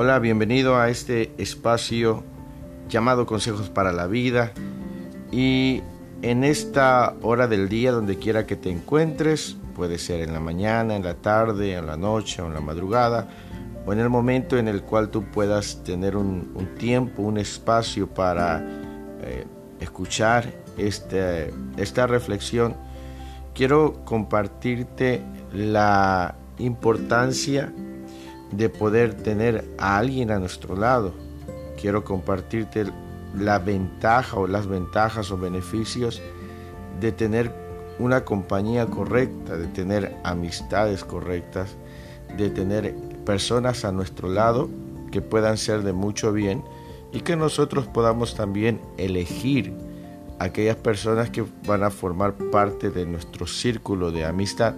Hola, 0.00 0.20
bienvenido 0.20 0.76
a 0.76 0.90
este 0.90 1.32
espacio 1.38 2.22
llamado 2.88 3.26
Consejos 3.26 3.68
para 3.68 3.90
la 3.90 4.06
Vida. 4.06 4.52
Y 5.32 5.82
en 6.22 6.44
esta 6.44 7.16
hora 7.20 7.48
del 7.48 7.68
día, 7.68 7.90
donde 7.90 8.16
quiera 8.16 8.46
que 8.46 8.54
te 8.54 8.70
encuentres, 8.70 9.56
puede 9.74 9.98
ser 9.98 10.20
en 10.20 10.32
la 10.32 10.38
mañana, 10.38 10.94
en 10.94 11.02
la 11.02 11.14
tarde, 11.14 11.74
en 11.74 11.88
la 11.88 11.96
noche 11.96 12.40
en 12.40 12.54
la 12.54 12.60
madrugada, 12.60 13.26
o 13.86 13.92
en 13.92 13.98
el 13.98 14.08
momento 14.08 14.56
en 14.56 14.68
el 14.68 14.82
cual 14.82 15.08
tú 15.08 15.24
puedas 15.24 15.82
tener 15.82 16.16
un, 16.16 16.46
tiempo, 16.78 17.22
un 17.22 17.36
espacio 17.36 18.06
para 18.06 18.64
eh, 19.20 19.46
escuchar 19.80 20.54
este, 20.76 21.52
esta 21.76 22.06
reflexión, 22.06 22.76
quiero 23.52 24.04
compartirte 24.04 25.22
la 25.52 26.36
importancia 26.58 27.72
de 28.52 28.68
poder 28.68 29.14
tener 29.14 29.64
a 29.78 29.98
alguien 29.98 30.30
a 30.30 30.38
nuestro 30.38 30.76
lado. 30.76 31.12
Quiero 31.80 32.04
compartirte 32.04 32.86
la 33.36 33.58
ventaja 33.58 34.36
o 34.38 34.46
las 34.46 34.66
ventajas 34.66 35.30
o 35.30 35.38
beneficios 35.38 36.22
de 37.00 37.12
tener 37.12 37.52
una 37.98 38.24
compañía 38.24 38.86
correcta, 38.86 39.56
de 39.56 39.66
tener 39.66 40.16
amistades 40.24 41.04
correctas, 41.04 41.76
de 42.36 42.50
tener 42.50 42.94
personas 43.24 43.84
a 43.84 43.92
nuestro 43.92 44.28
lado 44.28 44.68
que 45.10 45.20
puedan 45.20 45.56
ser 45.56 45.82
de 45.82 45.92
mucho 45.92 46.32
bien 46.32 46.62
y 47.12 47.20
que 47.20 47.36
nosotros 47.36 47.86
podamos 47.86 48.34
también 48.34 48.80
elegir 48.96 49.72
aquellas 50.38 50.76
personas 50.76 51.30
que 51.30 51.44
van 51.66 51.82
a 51.82 51.90
formar 51.90 52.34
parte 52.50 52.90
de 52.90 53.06
nuestro 53.06 53.46
círculo 53.46 54.10
de 54.10 54.24
amistad 54.24 54.74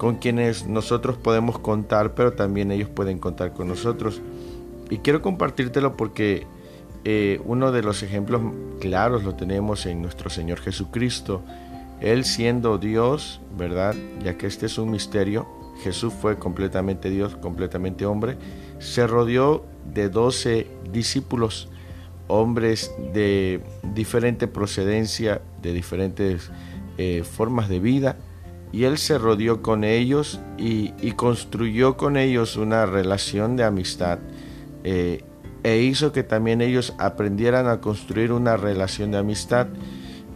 con 0.00 0.16
quienes 0.16 0.66
nosotros 0.66 1.18
podemos 1.18 1.58
contar, 1.58 2.14
pero 2.14 2.32
también 2.32 2.72
ellos 2.72 2.88
pueden 2.88 3.18
contar 3.18 3.52
con 3.52 3.68
nosotros. 3.68 4.22
Y 4.88 4.96
quiero 5.00 5.20
compartírtelo 5.20 5.94
porque 5.98 6.46
eh, 7.04 7.38
uno 7.44 7.70
de 7.70 7.82
los 7.82 8.02
ejemplos 8.02 8.40
claros 8.80 9.24
lo 9.24 9.34
tenemos 9.34 9.84
en 9.84 10.00
nuestro 10.00 10.30
Señor 10.30 10.58
Jesucristo. 10.60 11.42
Él 12.00 12.24
siendo 12.24 12.78
Dios, 12.78 13.42
¿verdad? 13.58 13.94
Ya 14.24 14.38
que 14.38 14.46
este 14.46 14.64
es 14.64 14.78
un 14.78 14.90
misterio, 14.90 15.46
Jesús 15.82 16.14
fue 16.14 16.38
completamente 16.38 17.10
Dios, 17.10 17.36
completamente 17.36 18.06
hombre, 18.06 18.38
se 18.78 19.06
rodeó 19.06 19.66
de 19.84 20.08
doce 20.08 20.66
discípulos, 20.90 21.68
hombres 22.26 22.90
de 23.12 23.60
diferente 23.92 24.46
procedencia, 24.46 25.42
de 25.60 25.74
diferentes 25.74 26.50
eh, 26.96 27.22
formas 27.22 27.68
de 27.68 27.80
vida, 27.80 28.16
y 28.72 28.84
él 28.84 28.98
se 28.98 29.18
rodeó 29.18 29.62
con 29.62 29.84
ellos 29.84 30.40
y, 30.58 30.90
construyó 31.12 31.96
con 31.96 32.16
ellos 32.16 32.56
una 32.56 32.86
relación 32.86 33.56
de 33.56 33.64
amistad 33.64 34.18
eh, 34.84 35.24
e 35.62 35.78
hizo 35.78 36.12
que 36.12 36.22
también 36.22 36.60
ellos 36.60 36.94
aprendieran 36.98 37.66
a 37.66 37.80
construir 37.80 38.32
una 38.32 38.56
relación 38.56 39.10
de 39.10 39.18
amistad. 39.18 39.66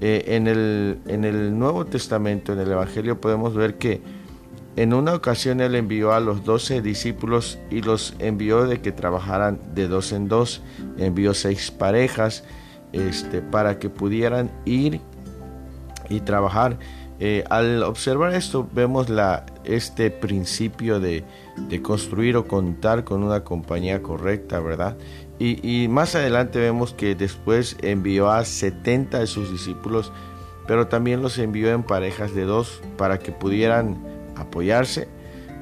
Eh, 0.00 0.24
en, 0.36 0.48
el, 0.48 0.98
en 1.06 1.24
el 1.24 1.58
Nuevo 1.58 1.86
Testamento, 1.86 2.52
en 2.52 2.58
el 2.58 2.70
Evangelio, 2.70 3.20
podemos 3.20 3.54
ver 3.54 3.78
que 3.78 4.02
en 4.76 4.92
una 4.92 5.14
ocasión 5.14 5.60
él 5.60 5.76
envió 5.76 6.12
a 6.12 6.20
los 6.20 6.44
doce 6.44 6.82
discípulos 6.82 7.58
y 7.70 7.80
los 7.80 8.14
envió 8.18 8.66
de 8.66 8.80
que 8.80 8.90
trabajaran 8.90 9.60
de 9.74 9.86
dos 9.86 10.12
en 10.12 10.28
dos, 10.28 10.62
envió 10.98 11.32
seis 11.32 11.70
parejas 11.70 12.44
este, 12.92 13.40
para 13.40 13.78
que 13.78 13.88
pudieran 13.88 14.50
ir 14.64 15.00
y 16.08 16.20
trabajar 16.20 16.78
eh, 17.26 17.42
al 17.48 17.82
observar 17.84 18.34
esto 18.34 18.68
vemos 18.70 19.06
este 19.64 20.10
principio 20.10 21.00
de, 21.00 21.24
construir 21.80 22.36
o 22.36 22.46
contar 22.46 23.04
con 23.04 23.22
una 23.22 23.44
compañía 23.44 24.02
correcta, 24.02 24.60
¿verdad? 24.60 24.98
Y, 25.38 25.88
más 25.88 26.14
adelante 26.14 26.58
vemos 26.58 26.92
que 26.92 27.14
después 27.14 27.78
envió 27.80 28.30
a 28.30 28.44
70 28.44 29.20
de 29.20 29.26
sus 29.26 29.50
discípulos, 29.50 30.12
pero 30.66 30.88
también 30.88 31.22
los 31.22 31.38
envió 31.38 31.70
en 31.70 31.82
parejas 31.82 32.34
de 32.34 32.44
dos 32.44 32.82
para 32.98 33.18
que 33.18 33.32
pudieran 33.32 33.96
apoyarse, 34.36 35.08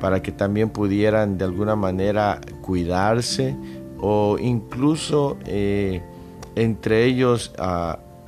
para 0.01 0.21
que 0.21 0.33
también 0.33 0.69
pudieran 0.69 1.39
de 1.39 1.45
alguna 1.45 1.77
manera 1.77 2.41
cuidarse 2.61 3.57
o 4.01 4.37
incluso 4.41 5.39
eh, 5.47 6.03
entre 6.57 7.05
ellos 7.05 7.53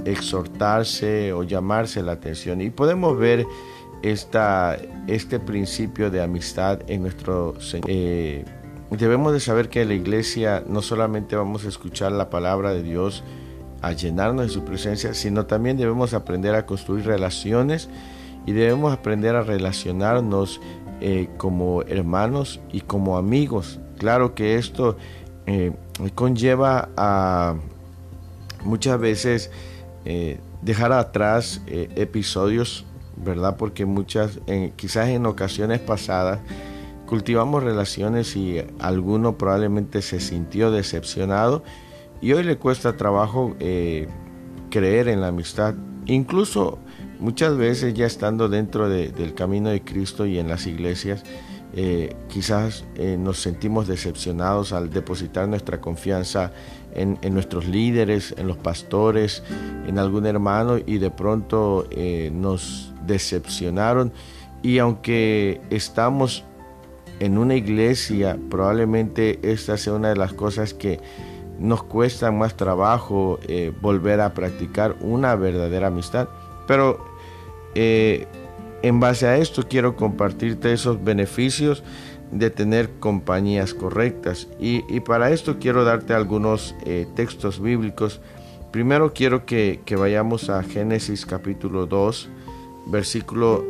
exhortarse 0.04 1.32
o 1.32 1.42
llamarse 1.42 2.02
la 2.02 2.12
atención. 2.12 2.60
Y 2.60 2.70
podemos 2.70 3.18
ver 3.18 3.46
esta, 4.02 4.76
este 5.06 5.40
principio 5.40 6.10
de 6.10 6.22
amistad 6.22 6.80
en 6.88 7.02
nuestro 7.02 7.54
eh, 7.86 8.44
debemos 8.90 9.32
de 9.32 9.40
saber 9.40 9.68
que 9.68 9.82
en 9.82 9.88
la 9.88 9.94
iglesia 9.94 10.62
no 10.66 10.82
solamente 10.82 11.36
vamos 11.36 11.64
a 11.64 11.68
escuchar 11.68 12.12
la 12.12 12.30
palabra 12.30 12.72
de 12.72 12.82
Dios, 12.82 13.24
a 13.82 13.92
llenarnos 13.92 14.46
de 14.46 14.52
su 14.52 14.64
presencia, 14.64 15.14
sino 15.14 15.46
también 15.46 15.76
debemos 15.76 16.14
aprender 16.14 16.54
a 16.54 16.64
construir 16.64 17.04
relaciones 17.06 17.88
y 18.46 18.52
debemos 18.52 18.92
aprender 18.92 19.36
a 19.36 19.42
relacionarnos 19.42 20.60
eh, 21.00 21.28
como 21.36 21.82
hermanos 21.82 22.60
y 22.72 22.80
como 22.80 23.18
amigos. 23.18 23.80
Claro 23.98 24.34
que 24.34 24.56
esto 24.56 24.96
eh, 25.46 25.72
conlleva 26.14 26.88
a 26.96 27.56
muchas 28.64 28.98
veces 28.98 29.50
eh, 30.04 30.38
dejar 30.60 30.92
atrás 30.92 31.62
eh, 31.66 31.88
episodios, 31.96 32.84
¿verdad? 33.16 33.56
Porque 33.56 33.86
muchas, 33.86 34.38
quizás 34.76 35.08
en 35.08 35.24
ocasiones 35.24 35.80
pasadas, 35.80 36.40
cultivamos 37.06 37.62
relaciones 37.62 38.36
y 38.36 38.62
alguno 38.80 39.38
probablemente 39.38 40.02
se 40.02 40.20
sintió 40.20 40.70
decepcionado 40.70 41.62
y 42.20 42.32
hoy 42.32 42.44
le 42.44 42.56
cuesta 42.56 42.96
trabajo 42.96 43.54
eh, 43.60 44.08
creer 44.70 45.08
en 45.08 45.20
la 45.20 45.28
amistad. 45.28 45.74
Incluso 46.06 46.78
muchas 47.18 47.56
veces 47.56 47.94
ya 47.94 48.06
estando 48.06 48.48
dentro 48.48 48.88
del 48.88 49.34
camino 49.34 49.70
de 49.70 49.82
Cristo 49.82 50.26
y 50.26 50.38
en 50.38 50.48
las 50.48 50.66
iglesias, 50.66 51.24
quizás 52.28 52.84
nos 53.18 53.40
sentimos 53.40 53.88
decepcionados 53.88 54.72
al 54.72 54.90
depositar 54.90 55.48
nuestra 55.48 55.80
confianza 55.80 56.52
en, 56.94 57.18
nuestros 57.34 57.66
líderes, 57.66 58.34
en 58.38 58.46
los 58.46 58.56
pastores, 58.56 59.42
en 59.86 59.98
algún 59.98 60.26
hermano 60.26 60.78
y 60.78 60.98
de 60.98 61.10
pronto 61.10 61.86
eh, 61.90 62.30
nos 62.32 62.92
decepcionaron. 63.06 64.12
Y 64.62 64.78
aunque 64.78 65.60
estamos 65.70 66.44
en 67.20 67.38
una 67.38 67.54
iglesia, 67.54 68.38
probablemente 68.50 69.38
esta 69.42 69.76
sea 69.76 69.92
una 69.94 70.08
de 70.08 70.16
las 70.16 70.32
cosas 70.32 70.74
que 70.74 71.00
nos 71.58 71.82
cuesta 71.82 72.32
más 72.32 72.56
trabajo 72.56 73.38
volver 73.80 74.20
a 74.20 74.34
practicar 74.34 74.96
una 75.00 75.36
verdadera 75.36 75.88
amistad. 75.88 76.28
Pero 76.66 76.98
en 78.84 79.00
base 79.00 79.26
a 79.26 79.38
esto 79.38 79.66
quiero 79.66 79.96
compartirte 79.96 80.72
esos 80.72 81.02
beneficios 81.02 81.82
de 82.30 82.50
tener 82.50 82.90
compañías 83.00 83.74
correctas. 83.74 84.48
Y, 84.58 85.00
para 85.00 85.30
esto 85.30 85.58
quiero 85.58 85.84
darte 85.84 86.14
algunos 86.14 86.74
eh, 86.84 87.06
textos 87.14 87.60
bíblicos. 87.60 88.20
Primero 88.72 89.12
quiero 89.12 89.46
que, 89.46 89.80
vayamos 89.96 90.50
a 90.50 90.62
Génesis 90.62 91.26
capítulo 91.26 91.86
2, 91.86 92.28
versículo 92.86 93.64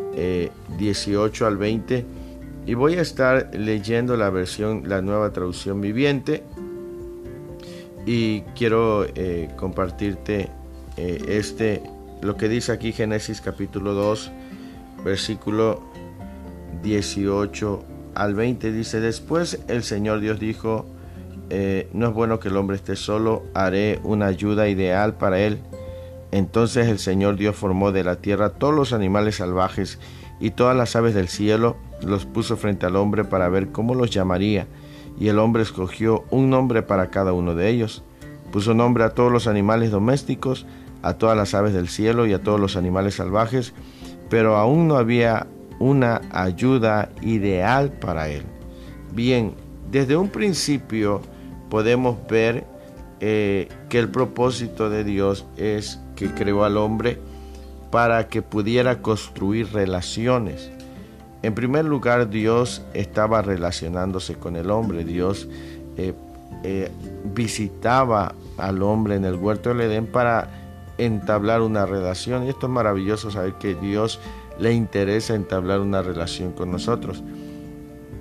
18 0.79 1.45
eh, 1.45 1.49
al 1.49 1.57
20. 1.57 2.07
Y 2.67 2.75
voy 2.75 2.95
a 2.95 3.03
estar 3.03 3.51
leyendo 3.55 4.17
la 4.17 4.31
versión, 4.31 4.89
la 4.89 5.03
nueva 5.03 5.33
traducción 5.33 5.81
viviente. 5.81 6.43
Y 8.07 8.43
quiero 8.57 9.05
eh, 9.15 9.51
compartirte 9.57 10.51
este, 10.97 11.83
lo 12.23 12.37
que 12.37 12.49
dice 12.49 12.73
aquí 12.73 12.93
Génesis 12.93 13.41
capítulo 13.41 13.93
2, 13.93 14.31
versículo 15.05 15.83
18 16.83 17.94
al 18.15 18.35
20 18.35 18.73
dice, 18.73 19.01
después 19.01 19.61
el 19.69 19.83
Señor 19.83 20.21
Dios 20.21 20.39
dijo, 20.41 20.87
eh, 21.51 21.89
no 21.93 22.09
es 22.09 22.15
bueno 22.15 22.41
que 22.41 22.49
el 22.49 22.57
hombre 22.57 22.77
esté 22.77 22.97
solo, 22.97 23.45
haré 23.55 24.01
una 24.03 24.27
ayuda 24.27 24.69
ideal 24.69 25.15
para 25.15 25.41
él. 25.41 25.59
Entonces 26.33 26.89
el 26.89 26.99
Señor 26.99 27.37
Dios 27.37 27.55
formó 27.55 27.93
de 27.93 28.05
la 28.05 28.17
tierra 28.17 28.51
todos 28.51 28.75
los 28.75 28.93
animales 28.93 29.37
salvajes 29.37 30.01
y 30.41 30.51
todas 30.51 30.77
las 30.77 30.97
aves 30.97 31.15
del 31.15 31.29
cielo, 31.29 31.77
los 32.03 32.27
puso 32.27 32.57
frente 32.57 32.87
al 32.87 32.97
hombre 32.97 33.25
para 33.25 33.49
ver 33.49 33.69
cómo 33.69 33.95
los 33.95 34.11
llamaría. 34.11 34.67
Y 35.19 35.29
el 35.29 35.39
hombre 35.39 35.63
escogió 35.63 36.25
un 36.31 36.51
nombre 36.51 36.83
para 36.83 37.11
cada 37.11 37.33
uno 37.33 37.55
de 37.55 37.69
ellos. 37.69 38.03
Puso 38.51 38.75
nombre 38.75 39.05
a 39.05 39.11
todos 39.11 39.31
los 39.31 39.47
animales 39.47 39.91
domésticos, 39.91 40.67
a 41.03 41.15
todas 41.15 41.37
las 41.37 41.55
aves 41.55 41.73
del 41.73 41.89
cielo 41.89 42.27
y 42.27 42.33
a 42.33 42.43
todos 42.43 42.59
los 42.59 42.77
animales 42.77 43.15
salvajes, 43.15 43.75
pero 44.29 44.57
aún 44.57 44.89
no 44.89 44.97
había 44.97 45.47
una 45.79 46.21
ayuda 46.31 47.11
ideal 47.23 47.91
para 47.93 48.29
él. 48.29 48.45
Bien, 49.13 49.55
desde 49.91 50.17
un 50.17 50.29
principio 50.29 51.21
podemos 51.71 52.17
ver 52.29 52.65
eh, 53.21 53.69
que 53.89 53.99
el 53.99 54.09
propósito 54.09 54.91
de 54.91 55.05
Dios 55.05 55.47
es 55.57 56.01
que 56.17 56.33
creó 56.35 56.65
al 56.65 56.77
hombre 56.77 57.19
para 57.91 58.29
que 58.29 58.43
pudiera 58.43 59.03
construir 59.03 59.73
relaciones. 59.73 60.71
En 61.43 61.55
primer 61.55 61.85
lugar, 61.85 62.31
Dios 62.31 62.83
estaba 62.95 63.43
relacionándose 63.43 64.35
con 64.35 64.57
el 64.57 64.71
hombre. 64.71 65.05
Dios 65.05 65.49
eh, 65.97 66.15
eh, 66.63 66.91
visitaba 67.35 68.35
al 68.57 68.83
hombre 68.83 69.17
en 69.17 69.25
el 69.25 69.35
huerto 69.35 69.69
del 69.69 69.83
Edén 69.83 70.07
para 70.07 70.49
entablar 70.99 71.61
una 71.61 71.87
relación. 71.87 72.45
Y 72.45 72.49
esto 72.49 72.67
es 72.67 72.73
maravilloso 72.73 73.31
saber 73.31 73.55
que 73.55 73.75
Dios 73.75 74.21
le 74.59 74.73
interesa 74.73 75.35
entablar 75.35 75.81
una 75.81 76.03
relación 76.03 76.53
con 76.53 76.71
nosotros. 76.71 77.23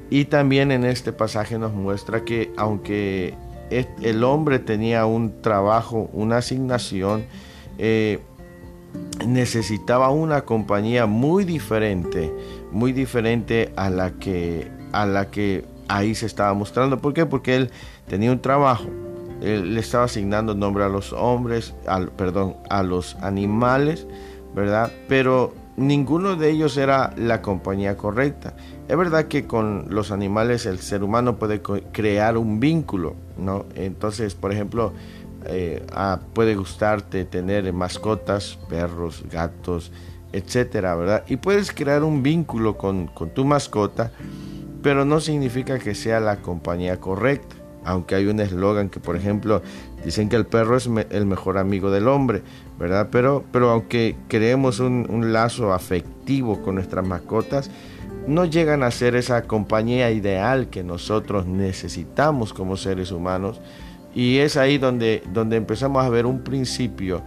Y 0.10 0.26
también 0.26 0.72
en 0.72 0.86
este 0.86 1.12
pasaje 1.12 1.58
nos 1.58 1.74
muestra 1.74 2.24
que 2.24 2.52
aunque 2.58 3.36
el 3.70 4.24
hombre 4.24 4.60
tenía 4.60 5.06
un 5.06 5.42
trabajo, 5.42 6.10
una 6.14 6.38
asignación, 6.38 7.26
eh, 7.78 8.20
necesitaba 9.26 10.10
una 10.10 10.42
compañía 10.46 11.06
muy 11.06 11.46
diferente, 11.46 12.32
muy 12.72 12.92
diferente 12.92 13.74
a 13.76 13.90
la 13.90 14.12
que, 14.12 14.72
a 14.92 15.06
la 15.06 15.32
que 15.32 15.66
ahí 15.88 16.14
se 16.16 16.26
estaba 16.26 16.54
mostrando. 16.54 17.00
¿Por 17.00 17.14
qué? 17.14 17.26
Porque 17.26 17.56
él 17.56 17.72
tenía 18.08 18.32
un 18.32 18.40
trabajo, 18.40 18.86
él 19.42 19.74
le 19.74 19.80
estaba 19.80 20.06
asignando 20.06 20.54
nombre 20.54 20.84
a 20.84 20.90
los 20.90 21.14
hombres, 21.14 21.74
al, 21.88 22.10
perdón, 22.10 22.56
a 22.70 22.84
los 22.84 23.16
animales, 23.16 24.06
¿verdad? 24.54 24.92
Pero 25.08 25.54
ninguno 25.78 26.36
de 26.36 26.52
ellos 26.52 26.78
era 26.78 27.14
la 27.18 27.42
compañía 27.42 27.98
correcta. 27.98 28.56
Es 28.88 28.98
verdad 28.98 29.26
que 29.26 29.46
con 29.46 29.88
los 29.90 30.12
animales 30.12 30.66
el 30.66 30.80
ser 30.80 31.04
humano 31.04 31.38
puede 31.38 31.62
crear 31.62 32.38
un 32.38 32.60
vínculo, 32.60 33.16
¿no? 33.38 33.66
Entonces, 33.76 34.36
por 34.36 34.52
ejemplo, 34.52 34.94
eh, 35.46 35.86
ah, 35.94 36.20
puede 36.34 36.56
gustarte 36.56 37.26
tener 37.26 37.72
mascotas, 37.74 38.58
perros, 38.70 39.24
gatos, 39.32 39.92
etcétera, 40.32 40.96
¿verdad? 40.96 41.24
Y 41.28 41.38
puedes 41.38 41.72
crear 41.72 42.04
un 42.04 42.24
vínculo 42.24 42.78
con, 42.78 43.08
con 43.08 43.30
tu 43.30 43.46
mascota, 43.46 44.12
pero 44.82 45.06
no 45.06 45.20
significa 45.20 45.80
que 45.80 45.96
sea 45.96 46.20
la 46.20 46.38
compañía 46.38 47.00
correcta 47.00 47.56
aunque 47.86 48.16
hay 48.16 48.28
un 48.28 48.40
eslogan 48.40 48.90
que, 48.90 49.00
por 49.00 49.16
ejemplo, 49.16 49.62
dicen 50.04 50.30
que 50.30 50.36
el 50.36 50.46
perro 50.46 50.78
es 50.78 50.90
el 51.10 51.26
mejor 51.26 51.58
amigo 51.58 51.92
del 51.92 52.08
hombre, 52.08 52.44
¿verdad? 52.78 53.10
Pero, 53.12 53.44
pero 53.52 53.70
aunque 53.70 54.16
creemos 54.28 54.80
un, 54.80 55.08
un, 55.10 55.34
lazo 55.34 55.74
afectivo 55.74 56.62
con 56.62 56.76
nuestras 56.76 57.06
mascotas, 57.06 57.70
no 58.28 58.46
llegan 58.46 58.84
a 58.84 58.92
ser 58.92 59.16
esa 59.16 59.44
compañía 59.44 60.12
ideal 60.12 60.70
que 60.70 60.84
nosotros 60.84 61.46
necesitamos 61.46 62.54
como 62.54 62.78
seres 62.78 63.12
humanos. 63.12 63.62
Y 64.16 64.38
es 64.38 64.58
ahí 64.58 64.78
donde, 64.78 65.24
donde 65.34 65.58
empezamos 65.58 66.06
a 66.06 66.10
ver 66.10 66.26
un 66.26 66.44
principio 66.44 67.22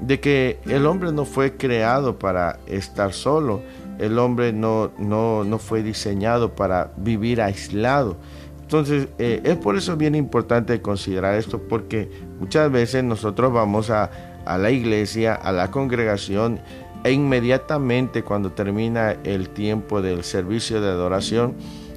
de 0.00 0.20
que 0.20 0.58
el 0.66 0.86
hombre 0.86 1.12
no 1.12 1.24
fue 1.24 1.56
creado 1.56 2.18
para 2.18 2.58
estar 2.66 3.12
solo, 3.12 3.62
el 3.98 4.18
hombre 4.18 4.52
no, 4.52 4.90
no, 4.98 5.44
no 5.44 5.58
fue 5.58 5.82
diseñado 5.82 6.54
para 6.54 6.92
vivir 6.96 7.40
aislado 7.40 8.16
entonces, 8.64 9.08
eh, 9.18 9.42
es 9.44 9.56
por 9.56 9.76
eso 9.76 9.96
bien 9.96 10.14
importante 10.14 10.80
considerar 10.80 11.34
esto, 11.34 11.60
porque 11.68 12.10
muchas 12.40 12.72
veces 12.72 13.04
nosotros 13.04 13.52
vamos 13.52 13.90
a, 13.90 14.10
la 14.58 14.70
iglesia, 14.70 15.34
a 15.34 15.52
la 15.52 15.70
congregación, 15.70 16.60
e 17.04 17.12
inmediatamente 17.12 18.22
cuando 18.22 18.52
termina 18.52 19.12
el 19.24 19.50
tiempo 19.50 20.00
del 20.00 20.24
servicio 20.24 20.80
de 20.80 20.88
adoración, 20.88 21.54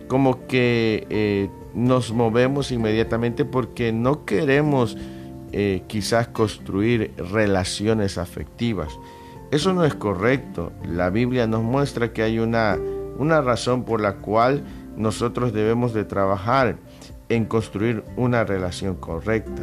como 0.08 0.48
que 0.48 1.08
eh, 1.10 1.50
nos 1.74 2.12
movemos 2.12 2.72
inmediatamente 2.72 3.46
porque 3.46 3.92
no 3.92 4.26
queremos 4.26 4.98
eh, 5.54 5.84
quizás 5.88 6.28
construir 6.28 7.14
relaciones 7.18 8.18
afectivas. 8.18 8.90
Eso 9.52 9.74
no 9.74 9.86
es 9.86 9.96
correcto. 9.96 10.74
La 10.86 11.10
Biblia 11.10 11.48
nos 11.48 11.64
muestra 11.64 12.12
que 12.12 12.22
hay 12.22 12.40
una, 12.40 12.78
una 13.18 13.42
razón 13.42 13.86
por 13.86 14.02
la 14.02 14.16
cual 14.16 14.64
nosotros 14.98 15.54
debemos 15.54 15.94
de 15.94 16.04
trabajar 16.04 16.78
en 17.30 17.46
construir 17.46 18.04
una 18.18 18.44
relación 18.44 18.96
correcta. 18.96 19.62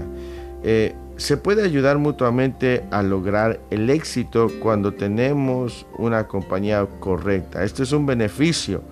Eh, 0.63 0.95
se 1.17 1.37
puede 1.37 1.63
ayudar 1.63 1.99
mutuamente 1.99 2.85
a 2.91 3.03
lograr 3.03 3.61
el 3.71 3.89
éxito 3.91 4.49
cuando 4.61 4.95
tenemos 4.95 5.87
una 5.97 6.27
compañía 6.27 6.87
correcta. 7.01 7.65
Esto 7.65 7.83
es 7.83 7.93
un 7.93 8.07
beneficio. 8.07 8.83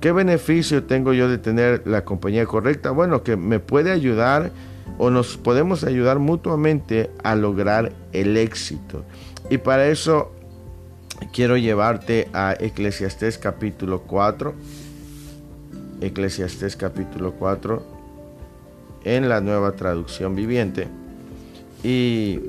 ¿Qué 0.00 0.12
beneficio 0.12 0.84
tengo 0.84 1.12
yo 1.12 1.28
de 1.28 1.38
tener 1.38 1.82
la 1.86 2.04
compañía 2.04 2.46
correcta? 2.46 2.90
Bueno, 2.90 3.22
que 3.22 3.36
me 3.36 3.60
puede 3.60 3.92
ayudar 3.92 4.50
o 4.96 5.10
nos 5.10 5.36
podemos 5.36 5.84
ayudar 5.84 6.18
mutuamente 6.18 7.10
a 7.22 7.34
lograr 7.34 7.92
el 8.12 8.36
éxito. 8.36 9.04
Y 9.50 9.58
para 9.58 9.88
eso 9.88 10.32
quiero 11.32 11.58
llevarte 11.58 12.28
a 12.32 12.54
Eclesiastés 12.58 13.36
capítulo 13.36 14.02
4 14.02 14.54
Eclesiastés 16.00 16.76
capítulo 16.76 17.32
4 17.32 17.82
en 19.04 19.28
la 19.28 19.40
nueva 19.40 19.72
traducción 19.72 20.34
viviente. 20.34 20.88
Y 21.82 22.40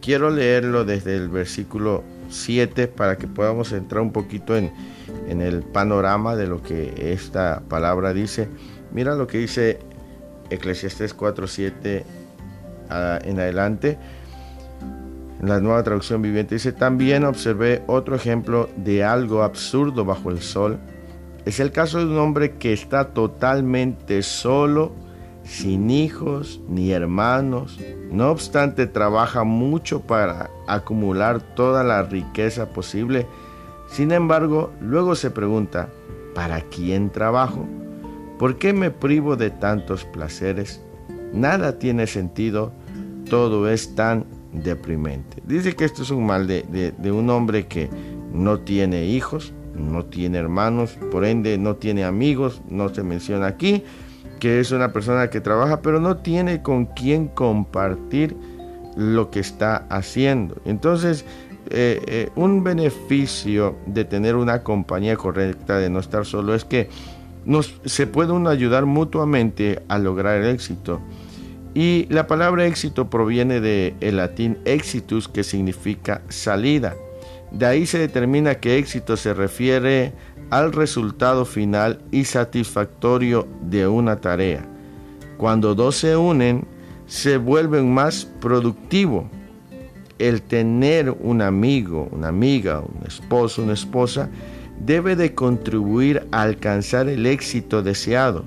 quiero 0.00 0.30
leerlo 0.30 0.84
desde 0.84 1.16
el 1.16 1.28
versículo 1.28 2.02
7 2.28 2.88
para 2.88 3.16
que 3.16 3.26
podamos 3.26 3.72
entrar 3.72 4.02
un 4.02 4.12
poquito 4.12 4.56
en, 4.56 4.72
en 5.28 5.40
el 5.40 5.62
panorama 5.62 6.36
de 6.36 6.46
lo 6.46 6.62
que 6.62 7.12
esta 7.12 7.62
palabra 7.68 8.12
dice. 8.12 8.48
Mira 8.92 9.14
lo 9.14 9.26
que 9.26 9.38
dice 9.38 9.78
Eclesiastés 10.50 11.14
4, 11.14 11.46
7 11.46 12.04
en 13.24 13.40
adelante. 13.40 13.98
En 15.40 15.48
la 15.48 15.60
nueva 15.60 15.82
traducción 15.82 16.22
viviente 16.22 16.54
dice, 16.54 16.72
también 16.72 17.24
observé 17.24 17.82
otro 17.86 18.14
ejemplo 18.14 18.68
de 18.76 19.04
algo 19.04 19.42
absurdo 19.42 20.04
bajo 20.04 20.30
el 20.30 20.40
sol 20.40 20.78
es 21.44 21.60
el 21.60 21.72
caso 21.72 21.98
de 21.98 22.06
un 22.06 22.18
hombre 22.18 22.52
que 22.52 22.72
está 22.72 23.08
totalmente 23.08 24.22
solo, 24.22 24.92
sin 25.44 25.90
hijos 25.90 26.60
ni 26.68 26.90
hermanos. 26.90 27.78
No 28.10 28.30
obstante, 28.30 28.86
trabaja 28.86 29.44
mucho 29.44 30.00
para 30.00 30.50
acumular 30.66 31.40
toda 31.40 31.84
la 31.84 32.02
riqueza 32.02 32.70
posible. 32.70 33.26
Sin 33.88 34.12
embargo, 34.12 34.72
luego 34.80 35.14
se 35.14 35.30
pregunta, 35.30 35.88
¿para 36.34 36.62
quién 36.62 37.10
trabajo? 37.10 37.66
¿Por 38.38 38.56
qué 38.56 38.72
me 38.72 38.90
privo 38.90 39.36
de 39.36 39.50
tantos 39.50 40.04
placeres? 40.04 40.80
Nada 41.32 41.78
tiene 41.78 42.06
sentido, 42.06 42.72
todo 43.28 43.68
es 43.68 43.94
tan 43.94 44.24
deprimente. 44.52 45.42
Dice 45.44 45.74
que 45.74 45.84
esto 45.84 46.02
es 46.02 46.10
un 46.10 46.26
mal 46.26 46.46
de, 46.46 46.94
de 46.96 47.12
un 47.12 47.30
hombre 47.30 47.66
que 47.66 47.90
no 48.32 48.60
tiene 48.60 49.06
hijos, 49.06 49.52
no 49.76 50.04
tiene 50.04 50.38
hermanos, 50.38 50.98
por 51.10 51.24
ende 51.24 51.58
no 51.58 51.76
tiene 51.76 52.04
amigos, 52.04 52.62
no 52.68 52.88
se 52.88 53.02
menciona 53.02 53.46
aquí, 53.46 53.84
que 54.44 54.60
es 54.60 54.72
una 54.72 54.92
persona 54.92 55.30
que 55.30 55.40
trabaja, 55.40 55.80
pero 55.80 56.00
no 56.00 56.18
tiene 56.18 56.60
con 56.60 56.84
quién 56.84 57.28
compartir 57.28 58.36
lo 58.94 59.30
que 59.30 59.40
está 59.40 59.86
haciendo. 59.88 60.56
Entonces, 60.66 61.24
eh, 61.70 62.02
eh, 62.06 62.28
un 62.36 62.62
beneficio 62.62 63.74
de 63.86 64.04
tener 64.04 64.36
una 64.36 64.62
compañía 64.62 65.16
correcta, 65.16 65.78
de 65.78 65.88
no 65.88 65.98
estar 65.98 66.26
solo, 66.26 66.54
es 66.54 66.66
que 66.66 66.90
nos, 67.46 67.80
se 67.86 68.06
puede 68.06 68.32
uno 68.32 68.50
ayudar 68.50 68.84
mutuamente 68.84 69.80
a 69.88 69.98
lograr 69.98 70.42
el 70.42 70.50
éxito. 70.50 71.00
Y 71.72 72.06
la 72.10 72.26
palabra 72.26 72.66
éxito 72.66 73.08
proviene 73.08 73.62
del 73.62 73.94
el 74.02 74.18
latín 74.18 74.58
exitus, 74.66 75.26
que 75.26 75.42
significa 75.42 76.20
salida. 76.28 76.94
De 77.54 77.66
ahí 77.66 77.86
se 77.86 77.98
determina 77.98 78.56
que 78.56 78.78
éxito 78.78 79.16
se 79.16 79.32
refiere 79.32 80.12
al 80.50 80.72
resultado 80.72 81.44
final 81.44 82.02
y 82.10 82.24
satisfactorio 82.24 83.46
de 83.62 83.86
una 83.86 84.16
tarea. 84.16 84.66
Cuando 85.36 85.76
dos 85.76 85.96
se 85.96 86.16
unen, 86.16 86.66
se 87.06 87.36
vuelven 87.36 87.94
más 87.94 88.24
productivos. 88.40 89.26
El 90.18 90.42
tener 90.42 91.10
un 91.10 91.42
amigo, 91.42 92.08
una 92.10 92.28
amiga, 92.28 92.80
un 92.80 93.06
esposo, 93.06 93.62
una 93.62 93.74
esposa, 93.74 94.28
debe 94.80 95.14
de 95.14 95.32
contribuir 95.32 96.26
a 96.32 96.42
alcanzar 96.42 97.08
el 97.08 97.24
éxito 97.24 97.84
deseado. 97.84 98.44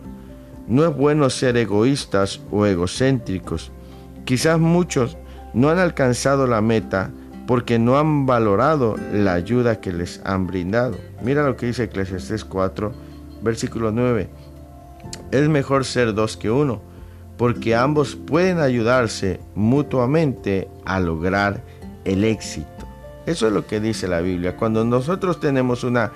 No 0.67 0.85
es 0.85 0.93
bueno 0.93 1.29
ser 1.29 1.55
egoístas 1.55 2.41
o 2.51 2.65
egocéntricos. 2.65 3.71
Quizás 4.25 4.59
muchos 4.59 5.17
no 5.53 5.69
han 5.69 5.79
alcanzado 5.79 6.45
la 6.45 6.61
meta 6.61 7.09
porque 7.47 7.79
no 7.79 7.97
han 7.97 8.25
valorado 8.25 8.97
la 9.13 9.33
ayuda 9.33 9.79
que 9.79 9.93
les 9.93 10.21
han 10.25 10.45
brindado. 10.45 10.97
Mira 11.23 11.43
lo 11.43 11.55
que 11.55 11.67
dice 11.67 11.85
Eclesiastes 11.85 12.43
4, 12.43 12.91
versículo 13.41 13.91
9. 13.91 14.29
Es 15.31 15.47
mejor 15.47 15.85
ser 15.85 16.13
dos 16.13 16.35
que 16.35 16.51
uno, 16.51 16.81
porque 17.37 17.73
ambos 17.73 18.15
pueden 18.15 18.59
ayudarse 18.59 19.39
mutuamente 19.55 20.67
a 20.85 20.99
lograr 20.99 21.63
el 22.03 22.25
éxito. 22.25 22.67
Eso 23.25 23.47
es 23.47 23.53
lo 23.53 23.65
que 23.65 23.79
dice 23.79 24.09
la 24.09 24.19
Biblia. 24.19 24.57
Cuando 24.57 24.83
nosotros 24.83 25.39
tenemos 25.39 25.85
una 25.85 26.11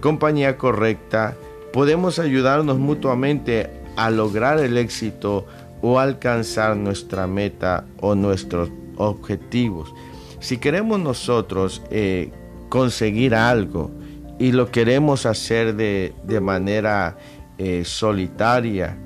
compañía 0.00 0.56
correcta, 0.56 1.34
podemos 1.72 2.20
ayudarnos 2.20 2.78
mutuamente 2.78 3.70
a 3.96 4.10
lograr 4.10 4.60
el 4.60 4.76
éxito 4.76 5.44
o 5.82 5.98
alcanzar 5.98 6.76
nuestra 6.76 7.26
meta 7.26 7.84
o 8.00 8.14
nuestros 8.14 8.70
objetivos. 8.96 9.92
Si 10.40 10.58
queremos 10.58 11.00
nosotros 11.00 11.82
eh, 11.90 12.30
conseguir 12.68 13.34
algo 13.34 13.90
y 14.38 14.52
lo 14.52 14.70
queremos 14.70 15.26
hacer 15.26 15.74
de, 15.74 16.40
manera 16.40 17.16
eh, 17.58 17.82
solitaria, 17.84 18.96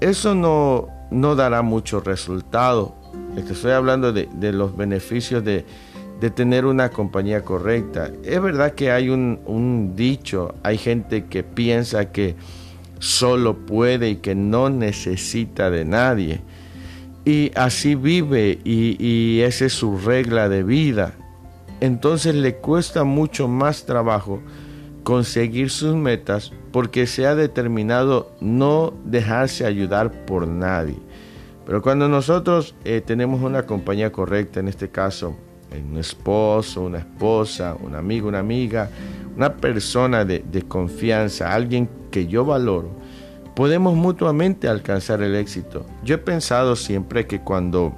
eso 0.00 0.34
no, 0.34 0.88
no 1.10 1.34
dará 1.34 1.62
mucho 1.62 2.00
resultado. 2.00 2.94
Estoy 3.36 3.72
hablando 3.72 4.12
de, 4.12 4.52
los 4.52 4.76
beneficios 4.76 5.44
de, 5.44 5.64
tener 6.34 6.66
una 6.66 6.90
compañía 6.90 7.44
correcta. 7.44 8.10
Es 8.24 8.40
verdad 8.42 8.72
que 8.72 8.90
hay 8.90 9.08
un, 9.08 9.92
dicho, 9.94 10.54
hay 10.62 10.78
gente 10.78 11.26
que 11.26 11.42
piensa 11.42 12.10
que 12.10 12.36
solo 12.98 13.56
puede 13.56 14.10
y 14.10 14.16
que 14.16 14.34
no 14.34 14.70
necesita 14.70 15.70
de 15.70 15.84
nadie. 15.84 16.40
Y 17.28 17.52
así 17.56 17.94
vive 17.94 18.58
y, 18.64 19.40
esa 19.42 19.66
es 19.66 19.74
su 19.74 19.98
regla 19.98 20.48
de 20.48 20.62
vida. 20.62 21.12
Entonces 21.78 22.34
le 22.34 22.54
cuesta 22.54 23.04
mucho 23.04 23.48
más 23.48 23.84
trabajo 23.84 24.40
conseguir 25.02 25.68
sus 25.68 25.94
metas 25.94 26.52
porque 26.72 27.06
se 27.06 27.26
ha 27.26 27.34
determinado 27.34 28.32
no 28.40 28.94
dejarse 29.04 29.66
ayudar 29.66 30.24
por 30.24 30.48
nadie. 30.48 30.96
Pero 31.66 31.82
cuando 31.82 32.08
nosotros 32.08 32.74
eh, 32.86 33.02
tenemos 33.04 33.42
una 33.42 33.66
compañía 33.66 34.10
correcta, 34.10 34.60
en 34.60 34.68
este 34.68 34.88
caso, 34.88 35.36
un 35.70 35.98
esposo, 35.98 36.80
una 36.80 37.00
esposa, 37.00 37.76
un 37.78 37.94
amigo, 37.94 38.28
una 38.28 38.38
amiga, 38.38 38.88
una 39.36 39.54
persona 39.54 40.24
de, 40.24 40.64
confianza, 40.66 41.52
alguien 41.52 41.90
que 42.10 42.26
yo 42.26 42.46
valoro, 42.46 42.88
podemos 43.58 43.96
mutuamente 43.96 44.68
alcanzar 44.68 45.20
el 45.20 45.34
éxito. 45.34 45.84
Yo 46.04 46.14
he 46.14 46.18
pensado 46.18 46.76
siempre 46.76 47.26
que 47.26 47.40
cuando 47.40 47.92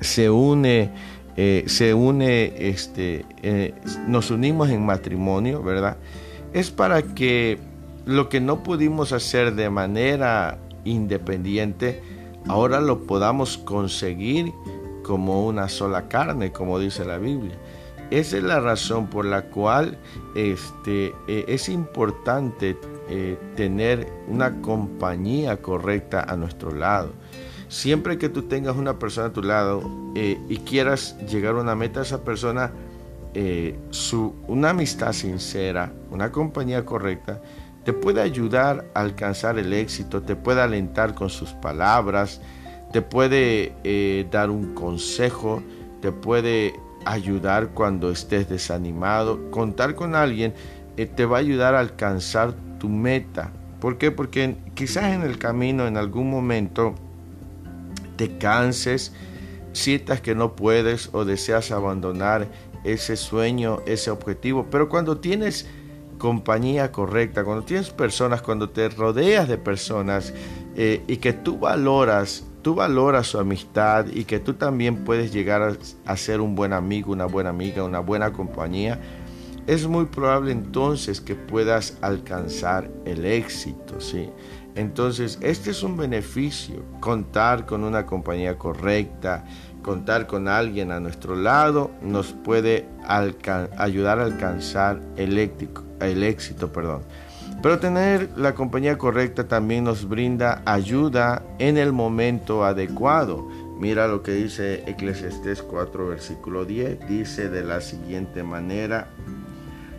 se 0.00 0.30
une 0.30 0.90
eh, 1.36 1.64
se 1.66 1.92
une, 1.92 2.70
este, 2.70 3.26
eh, 3.42 3.74
nos 4.08 4.30
unimos 4.30 4.70
en 4.70 4.86
matrimonio, 4.86 5.62
¿verdad? 5.62 5.98
Es 6.54 6.70
para 6.70 7.02
que 7.02 7.58
lo 8.06 8.30
que 8.30 8.40
no 8.40 8.62
pudimos 8.62 9.12
hacer 9.12 9.54
de 9.54 9.68
manera 9.68 10.56
independiente, 10.86 12.00
ahora 12.48 12.80
lo 12.80 13.04
podamos 13.04 13.58
conseguir 13.58 14.50
como 15.02 15.46
una 15.46 15.68
sola 15.68 16.08
carne, 16.08 16.52
como 16.52 16.78
dice 16.78 17.04
la 17.04 17.18
Biblia. 17.18 17.58
Esa 18.14 18.36
es 18.36 18.44
la 18.44 18.60
razón 18.60 19.08
por 19.08 19.24
la 19.24 19.42
cual 19.46 19.98
este, 20.34 21.14
eh, 21.26 21.44
es 21.48 21.68
importante 21.68 22.76
tener 23.54 24.10
una 24.28 24.62
compañía 24.62 25.60
correcta 25.60 26.24
a 26.26 26.36
nuestro 26.36 26.72
lado. 26.72 27.10
Siempre 27.74 28.18
que 28.18 28.28
tú 28.28 28.42
tengas 28.42 28.76
una 28.76 29.00
persona 29.00 29.26
a 29.26 29.32
tu 29.32 29.42
lado 29.42 29.82
eh, 30.14 30.38
y 30.48 30.58
quieras 30.58 31.16
llegar 31.26 31.56
a 31.56 31.60
una 31.60 31.74
meta, 31.74 32.02
esa 32.02 32.22
persona, 32.22 32.70
eh, 33.34 33.76
su, 33.90 34.32
una 34.46 34.70
amistad 34.70 35.12
sincera, 35.12 35.92
una 36.10 36.30
compañía 36.30 36.84
correcta, 36.84 37.42
te 37.84 37.92
puede 37.92 38.20
ayudar 38.20 38.84
a 38.94 39.00
alcanzar 39.00 39.58
el 39.58 39.72
éxito, 39.72 40.22
te 40.22 40.36
puede 40.36 40.60
alentar 40.60 41.14
con 41.14 41.30
sus 41.30 41.50
palabras, 41.50 42.40
te 42.92 43.02
puede 43.02 43.72
eh, 43.82 44.24
dar 44.30 44.50
un 44.50 44.74
consejo, 44.74 45.60
te 46.00 46.12
puede 46.12 46.74
ayudar 47.04 47.68
cuando 47.70 48.10
estés 48.10 48.48
desanimado. 48.48 49.50
Contar 49.50 49.94
con 49.94 50.14
alguien 50.14 50.54
te 50.96 51.24
va 51.24 51.38
a 51.38 51.40
ayudar 51.40 51.74
a 51.74 51.80
alcanzar 51.80 52.54
tu 52.78 52.88
meta. 52.88 53.52
¿Por 53.80 53.98
qué? 53.98 54.10
Porque 54.10 54.56
quizás 54.74 55.12
en 55.12 55.22
el 55.22 55.38
camino, 55.38 55.86
en 55.86 55.96
algún 55.96 56.30
momento, 56.30 56.94
te 58.16 58.38
canses, 58.38 59.12
sientas 59.72 60.20
que 60.20 60.34
no 60.34 60.56
puedes 60.56 61.10
o 61.12 61.24
deseas 61.24 61.70
abandonar 61.70 62.46
ese 62.84 63.16
sueño, 63.16 63.80
ese 63.86 64.10
objetivo. 64.10 64.66
Pero 64.70 64.88
cuando 64.88 65.18
tienes 65.18 65.66
compañía 66.18 66.92
correcta, 66.92 67.44
cuando 67.44 67.64
tienes 67.64 67.90
personas, 67.90 68.40
cuando 68.40 68.70
te 68.70 68.88
rodeas 68.88 69.48
de 69.48 69.58
personas 69.58 70.32
eh, 70.76 71.02
y 71.06 71.16
que 71.16 71.32
tú 71.32 71.58
valoras, 71.58 72.44
tú 72.64 72.74
valoras 72.74 73.26
su 73.26 73.38
amistad 73.38 74.06
y 74.10 74.24
que 74.24 74.40
tú 74.40 74.54
también 74.54 75.04
puedes 75.04 75.34
llegar 75.34 75.76
a, 76.06 76.16
ser 76.16 76.40
un 76.40 76.54
buen 76.54 76.72
amigo, 76.72 77.12
una 77.12 77.26
buena 77.26 77.50
amiga, 77.50 77.84
una 77.84 78.00
buena 78.00 78.32
compañía, 78.32 78.98
es 79.66 79.86
muy 79.86 80.06
probable 80.06 80.50
entonces 80.50 81.20
que 81.20 81.34
puedas 81.34 81.98
alcanzar 82.00 82.90
el 83.04 83.26
éxito, 83.26 84.00
¿sí? 84.00 84.30
Entonces, 84.74 85.38
este 85.42 85.70
es 85.70 85.82
un 85.82 85.98
beneficio, 85.98 86.82
contar 87.00 87.66
con 87.66 87.84
una 87.84 88.06
compañía 88.06 88.56
correcta, 88.56 89.44
contar 89.82 90.26
con 90.26 90.48
alguien 90.48 90.90
a 90.90 91.00
nuestro 91.00 91.36
lado 91.36 91.90
nos 92.00 92.32
puede 92.32 92.88
ayudar 93.06 94.20
a 94.20 94.24
alcanzar 94.24 95.02
el, 95.16 95.38
el 96.00 96.22
éxito. 96.22 96.72
Perdón. 96.72 97.02
Pero 97.64 97.80
tener 97.80 98.28
la 98.36 98.54
compañía 98.54 98.96
correcta 98.98 99.48
también 99.48 99.82
nos 99.84 100.08
brinda 100.08 100.62
ayuda 100.66 101.42
en 101.58 101.78
el 101.78 101.92
momento 101.92 102.62
adecuado. 102.64 103.48
Mira 103.80 104.06
lo 104.06 104.22
que 104.22 104.32
dice 104.32 104.84
Eclesiastés 104.86 105.62
4, 105.62 106.08
versículo 106.08 106.64
10. 106.64 107.08
Dice 107.08 107.48
de 107.48 107.64
la 107.64 107.80
siguiente 107.80 108.44
manera, 108.44 109.08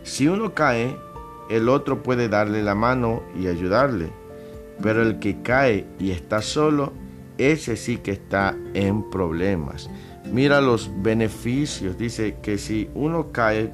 si 0.04 0.28
uno 0.28 0.54
cae, 0.54 0.96
el 1.50 1.68
otro 1.68 2.02
puede 2.02 2.28
darle 2.28 2.62
la 2.62 2.74
mano 2.74 3.22
y 3.38 3.48
ayudarle 3.48 4.10
pero 4.82 5.02
el 5.02 5.18
que 5.18 5.42
cae 5.42 5.86
y 5.98 6.10
está 6.10 6.42
solo, 6.42 6.92
ese 7.38 7.76
sí 7.76 7.98
que 7.98 8.12
está 8.12 8.56
en 8.74 9.08
problemas. 9.10 9.90
Mira 10.32 10.60
los 10.60 10.90
beneficios. 11.02 11.96
Dice 11.98 12.36
que 12.42 12.58
si 12.58 12.90
uno 12.94 13.32
cae, 13.32 13.72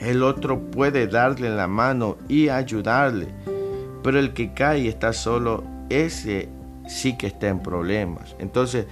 el 0.00 0.22
otro 0.22 0.70
puede 0.70 1.06
darle 1.06 1.50
la 1.50 1.66
mano 1.66 2.16
y 2.28 2.48
ayudarle. 2.48 3.28
Pero 4.02 4.18
el 4.18 4.32
que 4.32 4.54
cae 4.54 4.80
y 4.80 4.88
está 4.88 5.12
solo, 5.12 5.62
ese 5.90 6.48
sí 6.88 7.16
que 7.16 7.26
está 7.26 7.48
en 7.48 7.62
problemas. 7.62 8.34
Entonces, 8.38 8.86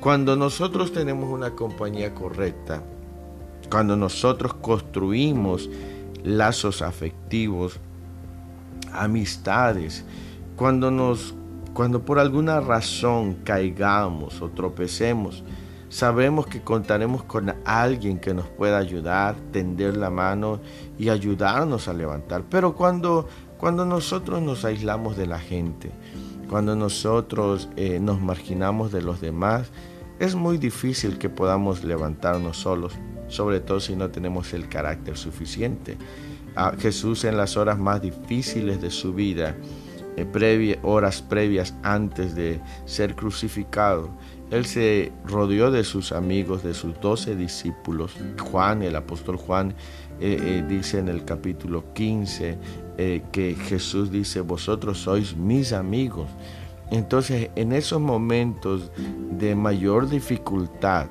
cuando 0.00 0.34
nosotros 0.34 0.92
tenemos 0.92 1.30
una 1.30 1.50
compañía 1.50 2.14
correcta, 2.14 2.82
cuando 3.70 3.96
nosotros 3.96 4.54
construimos 4.54 5.70
lazos 6.24 6.82
afectivos, 6.82 7.78
amistades, 8.92 10.04
cuando 10.56 10.90
nos 10.90 11.34
cuando 11.72 12.04
por 12.04 12.18
alguna 12.18 12.60
razón 12.60 13.36
caigamos 13.44 14.42
o 14.42 14.48
tropecemos, 14.48 15.44
sabemos 15.90 16.46
que 16.46 16.62
contaremos 16.62 17.24
con 17.24 17.54
alguien 17.66 18.18
que 18.18 18.32
nos 18.32 18.46
pueda 18.46 18.78
ayudar, 18.78 19.34
tender 19.52 19.96
la 19.96 20.08
mano 20.08 20.60
y 20.98 21.10
ayudarnos 21.10 21.88
a 21.88 21.92
levantar. 21.92 22.44
Pero 22.48 22.74
cuando, 22.74 23.28
cuando 23.58 23.84
nosotros 23.84 24.40
nos 24.40 24.64
aislamos 24.64 25.16
de 25.16 25.26
la 25.26 25.38
gente, 25.38 25.90
cuando 26.48 26.74
nosotros 26.74 27.68
eh, 27.76 28.00
nos 28.00 28.20
marginamos 28.20 28.92
de 28.92 29.02
los 29.02 29.20
demás, 29.20 29.70
es 30.20 30.34
muy 30.34 30.58
difícil 30.58 31.18
que 31.18 31.28
podamos 31.28 31.82
levantarnos 31.82 32.56
solos, 32.58 32.94
sobre 33.28 33.60
todo 33.60 33.80
si 33.80 33.96
no 33.96 34.10
tenemos 34.10 34.52
el 34.52 34.68
carácter 34.68 35.16
suficiente. 35.16 35.98
Jesús 36.78 37.24
en 37.24 37.36
las 37.36 37.56
horas 37.56 37.78
más 37.78 38.02
difíciles 38.02 38.80
de 38.80 38.90
su 38.90 39.14
vida, 39.14 39.56
eh, 40.16 40.78
horas 40.82 41.22
previas 41.22 41.74
antes 41.82 42.34
de 42.34 42.60
ser 42.84 43.14
crucificado, 43.14 44.10
él 44.50 44.66
se 44.66 45.12
rodeó 45.26 45.70
de 45.70 45.84
sus 45.84 46.12
amigos, 46.12 46.62
de 46.62 46.74
sus 46.74 47.00
doce 47.00 47.36
discípulos. 47.36 48.16
Juan, 48.38 48.82
el 48.82 48.96
apóstol 48.96 49.36
Juan, 49.36 49.74
eh, 50.20 50.38
eh, 50.40 50.64
dice 50.68 50.98
en 50.98 51.08
el 51.08 51.24
capítulo 51.24 51.92
15 51.94 52.58
que 53.32 53.54
Jesús 53.54 54.10
dice, 54.10 54.42
vosotros 54.42 54.98
sois 54.98 55.34
mis 55.34 55.72
amigos. 55.72 56.28
Entonces, 56.90 57.48
en 57.56 57.72
esos 57.72 57.98
momentos 57.98 58.90
de 59.38 59.54
mayor 59.54 60.10
dificultad, 60.10 61.06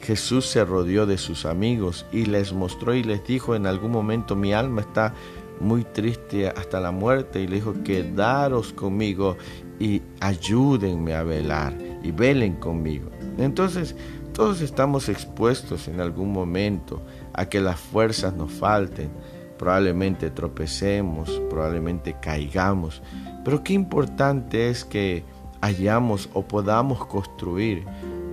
Jesús 0.00 0.46
se 0.46 0.64
rodeó 0.64 1.06
de 1.06 1.18
sus 1.18 1.44
amigos 1.44 2.06
y 2.12 2.26
les 2.26 2.52
mostró 2.52 2.94
y 2.94 3.02
les 3.02 3.26
dijo 3.26 3.54
en 3.54 3.66
algún 3.66 3.90
momento, 3.90 4.36
mi 4.36 4.52
alma 4.52 4.82
está 4.82 5.14
muy 5.60 5.84
triste 5.84 6.48
hasta 6.48 6.80
la 6.80 6.90
muerte 6.90 7.40
y 7.40 7.46
le 7.46 7.56
dijo, 7.56 7.74
quedaros 7.84 8.72
conmigo 8.72 9.36
y 9.78 10.02
ayúdenme 10.20 11.14
a 11.14 11.22
velar 11.22 11.74
y 12.02 12.10
velen 12.10 12.56
conmigo. 12.56 13.10
Entonces, 13.38 13.94
todos 14.32 14.60
estamos 14.60 15.08
expuestos 15.08 15.88
en 15.88 16.00
algún 16.00 16.32
momento 16.32 17.02
a 17.32 17.46
que 17.46 17.60
las 17.60 17.78
fuerzas 17.78 18.34
nos 18.34 18.52
falten, 18.52 19.10
probablemente 19.58 20.30
tropecemos, 20.30 21.42
probablemente 21.50 22.16
caigamos, 22.20 23.02
pero 23.44 23.64
qué 23.64 23.72
importante 23.72 24.70
es 24.70 24.84
que 24.84 25.24
hayamos 25.60 26.28
o 26.34 26.42
podamos 26.42 27.04
construir 27.06 27.84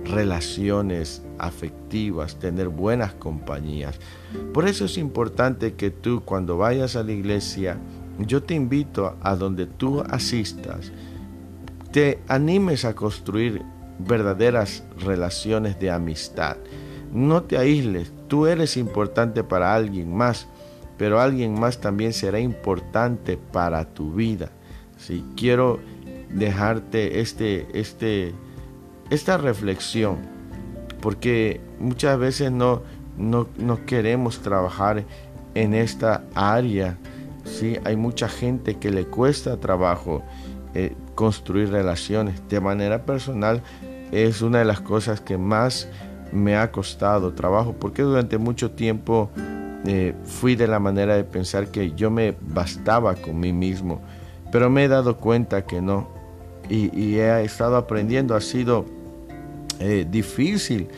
relaciones 0.04 1.22
afectivas, 1.38 2.38
tener 2.38 2.68
buenas 2.68 3.12
compañías. 3.14 3.98
Por 4.52 4.66
eso 4.68 4.86
es 4.86 4.98
importante 4.98 5.74
que 5.74 5.90
tú 5.90 6.22
cuando 6.24 6.56
vayas 6.56 6.96
a 6.96 7.02
la 7.02 7.12
iglesia, 7.12 7.78
yo 8.18 8.42
te 8.42 8.54
invito 8.54 9.16
a 9.20 9.36
donde 9.36 9.66
tú 9.66 10.02
asistas, 10.08 10.92
te 11.92 12.18
animes 12.28 12.84
a 12.84 12.94
construir 12.94 13.62
verdaderas 13.98 14.82
relaciones 14.98 15.78
de 15.78 15.90
amistad. 15.90 16.56
No 17.12 17.42
te 17.42 17.58
aísles, 17.58 18.12
tú 18.28 18.46
eres 18.46 18.76
importante 18.76 19.44
para 19.44 19.74
alguien 19.74 20.14
más, 20.14 20.46
pero 20.98 21.20
alguien 21.20 21.58
más 21.58 21.80
también 21.80 22.12
será 22.12 22.40
importante 22.40 23.38
para 23.52 23.84
tu 23.84 24.12
vida. 24.12 24.50
Si 24.96 25.24
quiero 25.36 25.78
dejarte 26.30 27.20
este, 27.20 27.66
este, 27.78 28.34
esta 29.10 29.36
reflexión, 29.36 30.18
porque 31.00 31.60
muchas 31.78 32.18
veces 32.18 32.50
no, 32.50 32.82
no, 33.16 33.46
queremos 33.86 34.40
trabajar 34.40 35.04
en 35.54 35.74
esta 35.74 36.22
área. 36.34 36.96
¿sí? 37.44 37.78
Hay 37.84 37.96
mucha 37.96 38.28
gente 38.28 38.76
que 38.76 38.90
le 38.90 39.06
cuesta 39.06 39.58
trabajo 39.58 40.22
eh, 40.74 40.94
construir 41.14 41.70
relaciones. 41.70 42.42
De 42.48 42.60
manera 42.60 43.04
personal 43.04 43.62
es 44.12 44.42
una 44.42 44.58
de 44.58 44.64
las 44.64 44.80
cosas 44.80 45.20
que 45.20 45.38
más 45.38 45.88
me 46.32 46.56
ha 46.56 46.70
costado 46.70 47.32
trabajo, 47.32 47.74
porque 47.78 48.02
durante 48.02 48.38
mucho 48.38 48.70
tiempo 48.70 49.30
eh, 49.86 50.14
fui 50.24 50.56
de 50.56 50.66
la 50.66 50.78
manera 50.78 51.16
de 51.16 51.24
pensar 51.24 51.68
que 51.68 51.92
yo 51.92 52.10
me 52.10 52.34
bastaba 52.40 53.14
con 53.14 53.38
mí 53.38 53.52
mismo, 53.52 54.00
pero 54.50 54.68
me 54.68 54.84
he 54.84 54.88
dado 54.88 55.16
cuenta 55.16 55.64
que 55.64 55.80
no. 55.80 56.08
Y, 56.68 57.16
he 57.16 57.44
estado 57.44 57.76
aprendiendo, 57.76 58.34
ha 58.34 58.40
sido 58.40 58.84
eh, 59.78 60.04
difícil, 60.10 60.88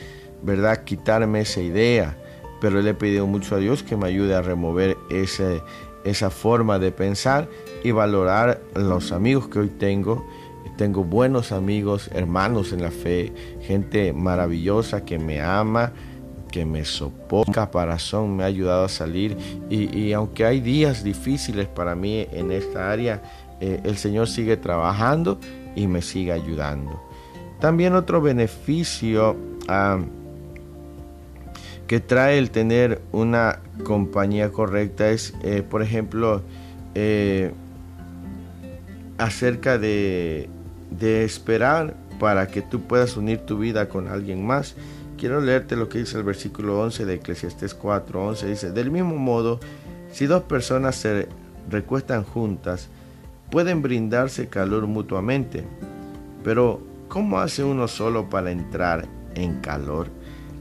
¿verdad? 0.49 0.83
Quitarme 0.85 1.43
esa 1.43 1.61
idea, 1.61 2.17
pero 2.61 2.81
le 2.81 2.91
he 2.91 2.95
pedido 2.95 3.27
mucho 3.27 3.55
a 3.55 3.59
Dios 3.59 3.83
que 3.83 3.97
me 3.97 4.09
ayude 4.09 4.35
a 4.35 4.43
remover 4.43 4.97
ese, 5.11 5.63
esa 6.05 6.31
forma 6.31 6.79
de 6.79 6.91
pensar 6.91 7.49
y 7.85 7.93
valorar 7.93 8.61
los 8.75 9.13
amigos 9.13 9.49
que 9.49 9.61
hoy 9.61 9.69
tengo. 9.69 10.27
Tengo 10.77 11.05
buenos 11.05 11.53
amigos, 11.53 12.09
hermanos 12.15 12.73
en 12.73 12.83
la 12.83 12.91
fe, 12.91 13.33
gente 13.61 14.13
maravillosa 14.13 15.05
que 15.05 15.19
me 15.19 15.41
ama, 15.41 15.93
que 16.51 16.65
me 16.65 16.85
soporta, 16.85 17.53
caparazón 17.53 18.37
me 18.37 18.45
ha 18.45 18.47
ayudado 18.47 18.85
a 18.85 18.89
salir 18.89 19.37
y, 19.69 20.13
aunque 20.13 20.47
hay 20.47 20.61
días 20.61 21.05
difíciles 21.05 21.67
para 21.67 21.95
mí 21.95 22.27
en 22.33 22.53
esta 22.53 22.91
área, 22.91 23.23
eh, 23.61 23.81
el 23.85 23.99
Señor 23.99 24.29
sigue 24.29 24.57
trabajando 24.57 25.39
y 25.75 25.89
me 25.89 26.01
sigue 26.01 26.33
ayudando. 26.33 27.03
También 27.61 27.95
otro 27.95 28.23
beneficio 28.23 29.37
ah, 29.67 29.99
que 31.89 32.01
trae 32.01 32.39
el 32.39 32.51
tener 32.51 33.01
una 33.13 33.61
compañía 33.83 34.53
correcta 34.53 35.09
es, 35.09 35.35
eh, 35.43 35.63
por 35.69 35.83
ejemplo, 35.83 36.43
eh, 36.95 37.51
acerca 39.17 39.79
de, 39.79 40.51
de 40.91 41.25
esperar 41.25 41.95
para 42.21 42.47
que 42.49 42.61
tú 42.61 42.83
puedas 42.83 43.17
unir 43.17 43.39
tu 43.39 43.59
vida 43.59 43.89
con 43.89 44.07
alguien 44.07 44.47
más. 44.47 44.77
Quiero 45.17 45.41
leerte 45.41 45.77
lo 45.77 45.89
que 45.89 45.99
dice 45.99 46.19
el 46.19 46.25
versículo 46.25 46.79
11 46.81 47.07
de 47.07 47.15
Eclesiastés 47.15 47.75
4, 47.75 48.27
11. 48.27 48.47
Dice, 48.47 48.71
del 48.71 48.91
mismo 48.91 49.17
modo, 49.17 49.59
si 50.13 50.27
dos 50.27 50.43
personas 50.43 50.95
se 50.95 51.27
recuestan 51.71 52.23
juntas, 52.23 52.91
pueden 53.51 53.81
brindarse 53.81 54.49
calor 54.49 54.87
mutuamente. 54.87 55.65
Pero, 56.45 56.83
¿cómo 57.09 57.39
hace 57.39 57.65
uno 57.65 57.89
solo 57.89 58.29
para 58.29 58.51
entrar 58.51 59.07
en 59.35 59.61
calor? 59.61 60.18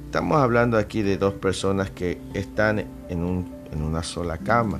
Estamos 0.08 0.38
hablando 0.38 0.78
aquí 0.78 1.02
de 1.02 1.18
dos 1.18 1.34
personas 1.34 1.92
que 1.92 2.18
están 2.34 2.86
en, 3.10 3.26
un, 3.26 3.54
en 3.74 3.84
una 3.84 4.04
sola 4.04 4.38
cama. 4.38 4.80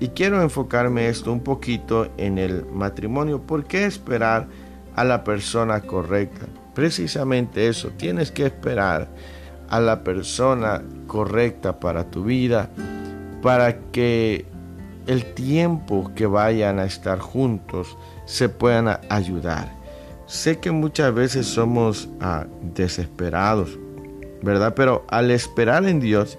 Y 0.00 0.08
quiero 0.08 0.40
enfocarme 0.40 1.06
esto 1.06 1.30
un 1.30 1.40
poquito 1.40 2.08
en 2.16 2.38
el 2.38 2.64
matrimonio. 2.72 3.42
¿Por 3.42 3.66
qué 3.66 3.84
esperar 3.84 4.48
a 4.96 5.04
la 5.04 5.22
persona 5.22 5.82
correcta? 5.82 6.46
Precisamente 6.74 7.68
eso, 7.68 7.90
tienes 7.90 8.32
que 8.32 8.46
esperar 8.46 9.06
a 9.68 9.80
la 9.80 10.02
persona 10.02 10.82
correcta 11.06 11.78
para 11.78 12.10
tu 12.10 12.24
vida, 12.24 12.70
para 13.42 13.76
que 13.92 14.46
el 15.06 15.34
tiempo 15.34 16.10
que 16.14 16.24
vayan 16.24 16.78
a 16.78 16.86
estar 16.86 17.18
juntos 17.18 17.98
se 18.24 18.48
puedan 18.48 18.98
ayudar. 19.10 19.70
Sé 20.24 20.58
que 20.58 20.70
muchas 20.70 21.12
veces 21.12 21.46
somos 21.46 22.08
ah, 22.22 22.46
desesperados, 22.74 23.78
¿verdad? 24.44 24.74
Pero 24.76 25.04
al 25.08 25.30
esperar 25.30 25.86
en 25.86 26.00
Dios, 26.00 26.38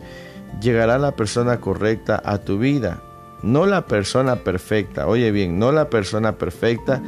llegará 0.62 0.98
la 0.98 1.15
persona 1.15 1.60
correcta 1.60 2.22
a 2.24 2.38
tu 2.38 2.58
vida. 2.58 3.02
No 3.44 3.65
la 3.65 3.86
persona 3.86 4.38
perfecta, 4.38 5.08
oye 5.08 5.32
bien, 5.32 5.60
no 5.60 5.72
la 5.72 5.89
persona 5.89 6.38
perfecta, 6.38 7.02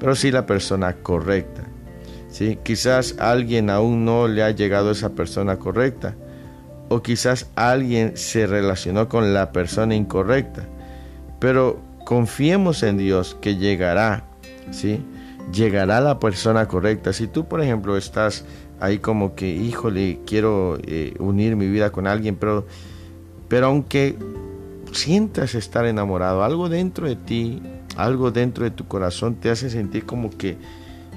pero 0.00 0.14
sí 0.14 0.30
la 0.30 0.46
persona 0.46 0.94
correcta. 0.94 1.62
Quizás 2.62 3.16
alguien 3.18 3.70
aún 3.70 4.04
no 4.04 4.28
le 4.28 4.42
ha 4.42 4.50
llegado 4.50 4.90
a 4.90 4.92
esa 4.92 5.10
persona 5.10 5.58
correcta. 5.58 6.14
O 6.88 7.02
quizás 7.02 7.50
alguien 7.56 8.16
se 8.16 8.46
relacionó 8.46 9.08
con 9.08 9.32
la 9.32 9.52
persona 9.52 9.94
incorrecta. 9.94 10.62
Pero 11.40 11.80
confiemos 12.04 12.82
en 12.82 12.98
Dios 12.98 13.36
que 13.40 13.56
llegará. 13.56 14.24
¿sí? 14.70 15.02
Llegará 15.52 16.00
la 16.00 16.18
persona 16.18 16.68
correcta. 16.68 17.12
Si 17.12 17.26
tú, 17.26 17.48
por 17.48 17.62
ejemplo, 17.62 17.96
estás 17.96 18.44
ahí 18.80 18.98
como 18.98 19.34
que, 19.34 19.48
híjole, 19.48 20.20
quiero 20.26 20.78
eh, 20.82 21.14
unir 21.18 21.56
mi 21.56 21.68
vida 21.68 21.90
con 21.90 22.06
alguien, 22.06 22.36
pero, 22.36 22.66
pero 23.48 23.66
aunque 23.66 24.16
sientas 24.92 25.54
estar 25.54 25.86
enamorado, 25.86 26.42
algo 26.42 26.68
dentro 26.68 27.06
de 27.06 27.16
ti, 27.16 27.62
algo 27.96 28.30
dentro 28.30 28.64
de 28.64 28.70
tu 28.70 28.86
corazón 28.86 29.36
te 29.36 29.50
hace 29.50 29.70
sentir 29.70 30.04
como 30.04 30.30
que 30.30 30.56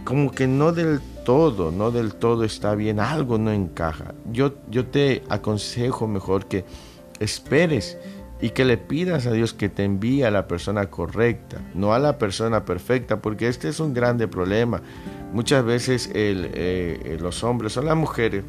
como 0.04 0.32
que 0.32 0.48
no 0.48 0.72
del 0.72 1.02
todo, 1.24 1.72
no 1.72 1.92
del 1.92 2.16
todo 2.16 2.44
está 2.44 2.74
bien, 2.74 3.00
algo 3.00 3.38
no 3.38 3.52
encaja. 3.52 4.16
Yo, 4.32 4.56
yo 4.70 4.88
te 4.88 5.22
aconsejo 5.30 6.08
mejor 6.08 6.48
que 6.48 6.66
esperes 7.20 7.98
y 8.42 8.52
que 8.52 8.66
le 8.66 8.78
pidas 8.78 9.26
a 9.28 9.32
Dios 9.32 9.54
que 9.54 9.70
te 9.70 9.84
envíe 9.84 10.24
a 10.24 10.32
la 10.32 10.48
persona 10.48 10.90
correcta, 10.90 11.62
no 11.74 11.94
a 11.94 12.00
la 12.00 12.18
persona 12.18 12.66
perfecta, 12.66 13.22
porque 13.22 13.48
este 13.48 13.70
es 13.70 13.80
un 13.80 13.94
grande 13.94 14.28
problema. 14.28 14.82
Muchas 15.34 15.64
veces 15.66 16.10
eh, 16.14 17.18
los 17.22 17.44
hombres 17.44 17.76
o 17.78 17.82
las 17.82 17.96
mujeres 17.96 18.44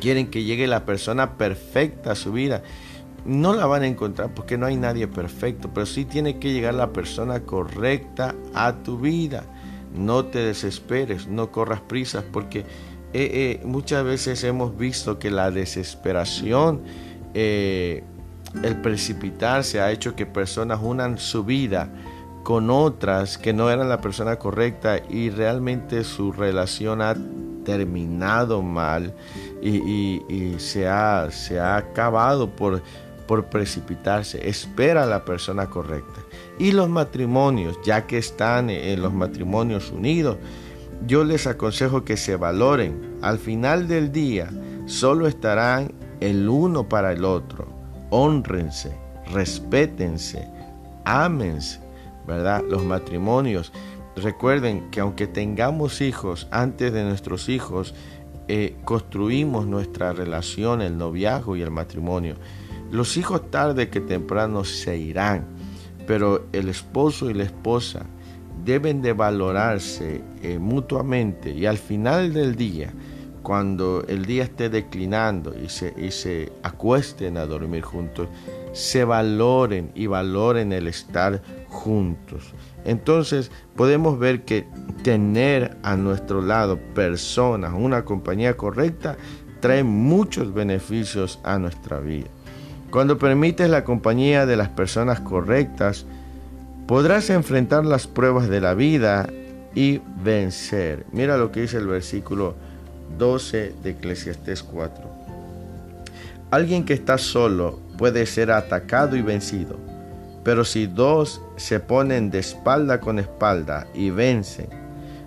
quieren 0.00 0.28
que 0.28 0.44
llegue 0.44 0.66
la 0.66 0.84
persona 0.84 1.36
perfecta 1.36 2.12
a 2.12 2.14
su 2.14 2.32
vida. 2.32 2.62
No 3.24 3.52
la 3.52 3.66
van 3.66 3.82
a 3.82 3.86
encontrar 3.86 4.32
porque 4.34 4.56
no 4.56 4.66
hay 4.66 4.76
nadie 4.76 5.06
perfecto, 5.06 5.70
pero 5.74 5.86
sí 5.86 6.04
tiene 6.04 6.38
que 6.38 6.52
llegar 6.52 6.74
la 6.74 6.92
persona 6.92 7.40
correcta 7.40 8.34
a 8.54 8.74
tu 8.82 8.98
vida 8.98 9.44
no 9.94 10.26
te 10.26 10.38
desesperes, 10.38 11.26
no 11.26 11.50
corras 11.50 11.80
prisas, 11.80 12.24
porque 12.30 12.60
eh, 12.60 12.64
eh, 13.14 13.60
muchas 13.64 14.04
veces 14.04 14.42
hemos 14.44 14.76
visto 14.76 15.18
que 15.18 15.30
la 15.30 15.50
desesperación, 15.50 16.82
eh, 17.34 18.04
el 18.62 18.80
precipitarse 18.80 19.80
ha 19.80 19.90
hecho 19.90 20.14
que 20.16 20.26
personas 20.26 20.80
unan 20.82 21.18
su 21.18 21.44
vida 21.44 21.90
con 22.42 22.70
otras 22.70 23.36
que 23.36 23.52
no 23.52 23.70
eran 23.70 23.88
la 23.88 24.00
persona 24.00 24.36
correcta 24.36 24.98
y 25.08 25.30
realmente 25.30 26.04
su 26.04 26.32
relación 26.32 27.02
ha 27.02 27.14
terminado 27.64 28.62
mal 28.62 29.14
y, 29.62 30.54
se, 30.58 30.88
ha, 30.88 31.30
se 31.30 31.60
ha 31.60 31.76
acabado 31.76 32.48
por 32.48 32.82
por 33.28 33.44
precipitarse, 33.44 34.48
espera 34.48 35.04
a 35.04 35.06
la 35.06 35.24
persona 35.24 35.68
correcta. 35.68 36.20
Y 36.58 36.72
los 36.72 36.88
matrimonios, 36.88 37.78
ya 37.84 38.06
que 38.06 38.18
están 38.18 38.70
en 38.70 39.02
los 39.02 39.12
matrimonios 39.12 39.92
unidos, 39.92 40.38
yo 41.06 41.22
les 41.22 41.46
aconsejo 41.46 42.04
que 42.04 42.16
se 42.16 42.34
valoren. 42.34 43.18
Al 43.22 43.38
final 43.38 43.86
del 43.86 44.10
día, 44.10 44.50
solo 44.86 45.28
estarán 45.28 45.92
el 46.20 46.48
uno 46.48 46.88
para 46.88 47.12
el 47.12 47.24
otro. 47.24 47.77
Honrense, 48.10 48.92
respétense, 49.32 50.48
ámense, 51.04 51.80
¿verdad? 52.26 52.62
Los 52.68 52.84
matrimonios. 52.84 53.72
Recuerden 54.16 54.90
que 54.90 55.00
aunque 55.00 55.26
tengamos 55.26 56.00
hijos, 56.00 56.48
antes 56.50 56.92
de 56.92 57.04
nuestros 57.04 57.48
hijos, 57.48 57.94
eh, 58.48 58.76
construimos 58.84 59.66
nuestra 59.66 60.12
relación, 60.12 60.80
el 60.80 60.96
noviazgo 60.96 61.56
y 61.56 61.62
el 61.62 61.70
matrimonio. 61.70 62.36
Los 62.90 63.18
hijos 63.18 63.50
tarde 63.50 63.90
que 63.90 64.00
temprano 64.00 64.64
se 64.64 64.96
irán, 64.96 65.46
pero 66.06 66.46
el 66.52 66.70
esposo 66.70 67.30
y 67.30 67.34
la 67.34 67.44
esposa 67.44 68.06
deben 68.64 69.02
de 69.02 69.12
valorarse 69.12 70.22
eh, 70.42 70.58
mutuamente 70.58 71.50
y 71.50 71.66
al 71.66 71.76
final 71.76 72.32
del 72.32 72.56
día, 72.56 72.92
cuando 73.48 74.04
el 74.08 74.26
día 74.26 74.42
esté 74.42 74.68
declinando 74.68 75.54
y 75.58 75.70
se, 75.70 75.94
y 75.96 76.10
se 76.10 76.52
acuesten 76.62 77.38
a 77.38 77.46
dormir 77.46 77.80
juntos, 77.80 78.28
se 78.74 79.04
valoren 79.04 79.90
y 79.94 80.06
valoren 80.06 80.70
el 80.70 80.86
estar 80.86 81.40
juntos. 81.66 82.52
Entonces 82.84 83.50
podemos 83.74 84.18
ver 84.18 84.44
que 84.44 84.66
tener 85.02 85.78
a 85.82 85.96
nuestro 85.96 86.42
lado 86.42 86.78
personas, 86.94 87.72
una 87.74 88.04
compañía 88.04 88.54
correcta, 88.54 89.16
trae 89.60 89.82
muchos 89.82 90.52
beneficios 90.52 91.40
a 91.42 91.58
nuestra 91.58 92.00
vida. 92.00 92.28
Cuando 92.90 93.16
permites 93.16 93.70
la 93.70 93.82
compañía 93.82 94.44
de 94.44 94.58
las 94.58 94.68
personas 94.68 95.20
correctas, 95.20 96.04
podrás 96.86 97.30
enfrentar 97.30 97.86
las 97.86 98.06
pruebas 98.08 98.50
de 98.50 98.60
la 98.60 98.74
vida 98.74 99.26
y 99.74 100.02
vencer. 100.22 101.06
Mira 101.12 101.38
lo 101.38 101.50
que 101.50 101.62
dice 101.62 101.78
el 101.78 101.86
versículo 101.86 102.67
12 103.16 103.74
de 103.82 103.90
Eclesiastés 103.90 104.62
4. 104.62 105.04
Alguien 106.50 106.84
que 106.84 106.94
está 106.94 107.18
solo 107.18 107.78
puede 107.98 108.24
ser 108.26 108.50
atacado 108.50 109.16
y 109.16 109.22
vencido, 109.22 109.76
Pero 110.44 110.64
si 110.64 110.86
dos 110.86 111.42
se 111.56 111.78
ponen 111.78 112.30
de 112.30 112.38
espalda 112.38 113.00
con 113.00 113.18
espalda 113.18 113.86
y 113.92 114.08
vencen, 114.08 114.68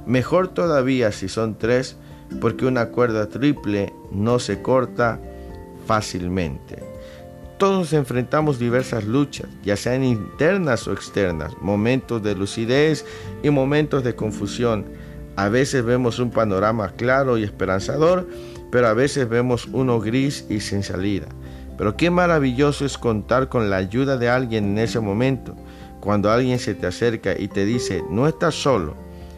mejor 0.07 0.47
todavía 0.47 1.11
si 1.11 1.29
son 1.29 1.59
tres, 1.59 1.95
porque 2.39 2.65
una 2.65 2.87
cuerda 2.87 3.27
triple 3.27 3.93
no 4.11 4.39
se 4.39 4.63
corta 4.63 5.19
fácilmente. 5.85 6.79
Todos 7.57 7.93
enfrentamos 7.93 8.57
diversas 8.57 9.03
luchas, 9.03 9.47
ya 9.63 9.75
sean 9.75 10.03
internas 10.03 10.87
o 10.87 10.93
externas, 10.93 11.53
momentos 11.61 12.23
de 12.23 12.33
lucidez 12.33 13.05
y 13.43 13.51
momentos 13.51 14.03
de 14.03 14.15
confusión. 14.15 14.85
A 15.35 15.49
veces 15.49 15.83
vemos 15.83 16.19
un 16.19 16.31
panorama 16.31 16.91
claro 16.95 17.37
y 17.37 17.43
esperanzador, 17.43 18.27
pero 18.71 18.87
a 18.87 18.93
veces 18.93 19.27
vemos 19.27 19.67
uno 19.71 19.99
gris 19.99 20.45
y 20.49 20.59
sin 20.59 20.83
salida. 20.83 21.27
Pero 21.77 21.97
qué 21.97 22.09
maravilloso 22.09 22.85
es 22.85 22.97
contar 22.97 23.49
con 23.49 23.69
la 23.69 23.77
ayuda 23.77 24.17
de 24.17 24.29
alguien 24.29 24.65
en 24.65 24.77
ese 24.77 24.99
momento, 24.99 25.55
cuando 25.99 26.31
alguien 26.31 26.59
se 26.59 26.75
te 26.75 26.87
acerca 26.87 27.37
y 27.37 27.47
te 27.47 27.65
dice, 27.65 28.03
no 28.09 28.27
estás 28.27 28.55
solo, 28.55 28.95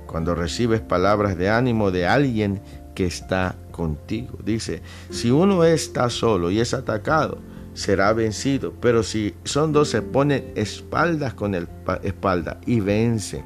cuando 0.08 0.36
recibes 0.36 0.82
palabras 0.82 1.38
de 1.38 1.50
ánimo 1.50 1.92
de 1.92 2.06
alguien 2.06 2.62
que 2.96 3.06
está 3.06 3.56
contigo. 3.72 4.38
Dice, 4.44 4.82
si 5.10 5.32
uno 5.32 5.64
está 5.64 6.10
solo 6.10 6.52
y 6.52 6.60
es 6.60 6.74
atacado, 6.74 7.40
será 7.74 8.14
vencido, 8.14 8.74
pero 8.80 9.04
si 9.04 9.34
son 9.44 9.74
dos 9.74 9.90
se 9.90 10.02
ponen 10.02 10.52
espaldas 10.56 11.34
con 11.34 11.56
el 11.56 11.68
espalda 12.04 12.60
y 12.66 12.80
vencen. 12.80 13.44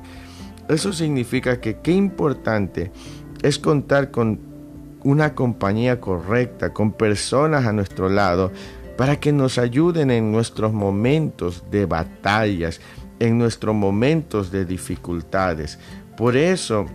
Eso 0.69 0.91
significa 0.93 1.61
que 1.61 1.79
qué 1.79 1.91
importante 1.91 2.91
es 3.41 3.57
contar 3.59 4.11
con 4.11 4.39
una 5.03 5.35
compañía 5.35 6.01
correcta, 6.01 6.73
con 6.73 6.91
personas 6.91 7.65
a 7.65 7.73
nuestro 7.73 8.09
lado, 8.09 8.51
para 8.97 9.19
que 9.19 9.31
nos 9.31 9.57
ayuden 9.57 10.11
en 10.11 10.31
nuestros 10.31 10.73
momentos 10.73 11.63
de 11.71 11.85
batallas, 11.85 12.81
en 13.19 13.37
nuestros 13.37 13.75
momentos 13.75 14.51
de 14.51 14.65
dificultades. 14.65 15.79
Por 16.17 16.35
eso 16.35 16.87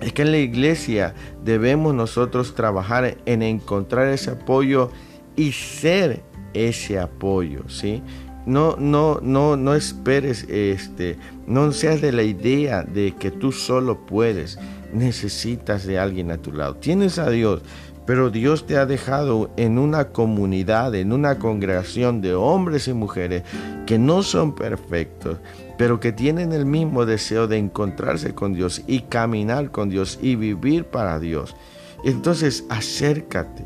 es 0.00 0.12
que 0.12 0.22
en 0.22 0.32
la 0.32 0.38
iglesia 0.38 1.14
debemos 1.44 1.94
nosotros 1.94 2.54
trabajar 2.54 3.18
en 3.26 3.42
encontrar 3.42 4.08
ese 4.08 4.30
apoyo 4.30 4.90
y 5.36 5.52
ser 5.52 6.22
ese 6.54 6.98
apoyo, 6.98 7.68
¿sí? 7.68 8.02
No, 8.46 8.76
no, 8.78 9.20
no, 9.22 9.56
no 9.56 9.74
esperes, 9.74 10.44
este, 10.48 11.18
no 11.46 11.72
seas 11.72 12.00
de 12.00 12.12
la 12.12 12.22
idea 12.22 12.82
de 12.82 13.14
que 13.16 13.30
tú 13.30 13.52
solo 13.52 14.06
puedes. 14.06 14.58
Necesitas 14.92 15.86
de 15.86 15.98
alguien 15.98 16.30
a 16.30 16.38
tu 16.38 16.52
lado. 16.52 16.76
Tienes 16.76 17.18
a 17.18 17.30
Dios, 17.30 17.62
pero 18.06 18.30
Dios 18.30 18.66
te 18.66 18.76
ha 18.76 18.86
dejado 18.86 19.50
en 19.56 19.78
una 19.78 20.08
comunidad, 20.08 20.94
en 20.94 21.12
una 21.12 21.38
congregación 21.38 22.20
de 22.20 22.34
hombres 22.34 22.88
y 22.88 22.92
mujeres 22.92 23.44
que 23.86 23.98
no 23.98 24.22
son 24.22 24.54
perfectos, 24.54 25.38
pero 25.78 26.00
que 26.00 26.10
tienen 26.10 26.52
el 26.52 26.66
mismo 26.66 27.06
deseo 27.06 27.46
de 27.46 27.58
encontrarse 27.58 28.34
con 28.34 28.52
Dios 28.52 28.82
y 28.86 29.02
caminar 29.02 29.70
con 29.70 29.90
Dios 29.90 30.18
y 30.20 30.34
vivir 30.34 30.86
para 30.86 31.20
Dios. 31.20 31.54
Entonces 32.04 32.64
acércate 32.68 33.64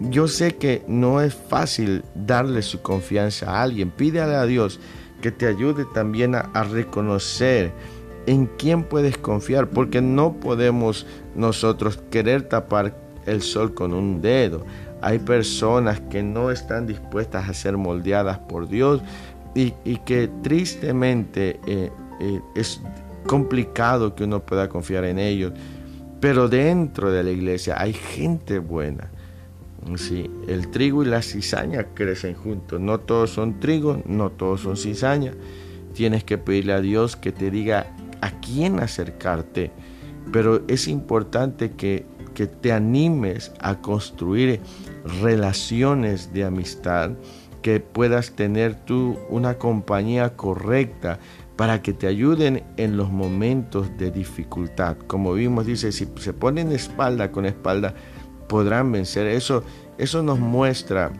yo 0.00 0.28
sé 0.28 0.56
que 0.56 0.82
no 0.88 1.20
es 1.20 1.34
fácil 1.34 2.02
darle 2.14 2.62
su 2.62 2.80
confianza 2.80 3.50
a 3.50 3.62
alguien. 3.62 3.90
Pídele 3.90 4.34
a 4.34 4.46
Dios 4.46 4.80
que 5.20 5.30
te 5.30 5.46
ayude 5.46 5.84
también 5.92 6.34
a, 6.34 6.64
reconocer 6.64 7.70
en 8.26 8.46
quién 8.46 8.84
puedes 8.84 9.18
confiar, 9.18 9.68
porque 9.68 10.00
no 10.00 10.34
podemos 10.34 11.06
nosotros 11.34 12.00
querer 12.10 12.42
tapar 12.48 12.96
el 13.26 13.42
sol 13.42 13.74
con 13.74 13.92
un 13.92 14.22
dedo. 14.22 14.64
Hay 15.02 15.18
personas 15.18 16.00
que 16.00 16.22
no 16.22 16.50
están 16.50 16.86
dispuestas 16.86 17.48
a 17.48 17.54
ser 17.54 17.76
moldeadas 17.76 18.38
por 18.38 18.68
Dios 18.68 19.02
y, 19.54 19.72
que 20.06 20.30
tristemente 20.42 21.60
eh, 21.66 21.90
eh, 22.20 22.40
es 22.54 22.80
complicado 23.26 24.14
que 24.14 24.24
uno 24.24 24.40
pueda 24.40 24.68
confiar 24.68 25.04
en 25.04 25.18
ellos. 25.18 25.52
Pero 26.20 26.48
dentro 26.48 27.10
de 27.10 27.22
la 27.22 27.30
iglesia 27.30 27.74
hay 27.78 27.92
gente 27.92 28.58
buena 28.58 29.10
Sí, 29.96 30.30
el 30.46 30.68
trigo 30.68 31.02
y 31.02 31.06
la 31.06 31.22
cizaña 31.22 31.88
crecen 31.94 32.34
juntos. 32.34 32.80
No 32.80 33.00
todos 33.00 33.30
son 33.30 33.60
trigo, 33.60 34.02
no 34.06 34.30
todos 34.30 34.60
son 34.60 34.76
cizaña. 34.76 35.32
Tienes 35.94 36.22
que 36.22 36.38
pedirle 36.38 36.74
a 36.74 36.80
Dios 36.80 37.16
que 37.16 37.32
te 37.32 37.50
diga 37.50 37.94
a 38.20 38.30
quién 38.40 38.78
acercarte. 38.80 39.72
Pero 40.32 40.62
es 40.68 40.86
importante 40.86 41.72
que, 41.72 42.06
que 42.34 42.46
te 42.46 42.72
animes 42.72 43.52
a 43.58 43.80
construir 43.80 44.60
relaciones 45.22 46.32
de 46.32 46.44
amistad, 46.44 47.12
que 47.62 47.80
puedas 47.80 48.32
tener 48.32 48.74
tú 48.74 49.18
una 49.28 49.54
compañía 49.54 50.36
correcta 50.36 51.18
para 51.56 51.82
que 51.82 51.92
te 51.92 52.06
ayuden 52.06 52.62
en 52.76 52.96
los 52.96 53.10
momentos 53.10 53.96
de 53.98 54.10
dificultad. 54.10 54.96
Como 55.06 55.34
vimos, 55.34 55.66
dice, 55.66 55.92
si 55.92 56.08
se 56.16 56.32
ponen 56.32 56.72
espalda 56.72 57.30
con 57.32 57.44
espalda, 57.44 57.94
podrán 58.50 58.90
vencer. 58.90 59.28
Eso, 59.28 59.62
eso 59.96 60.22
nos 60.24 60.40
muestra 60.40 61.12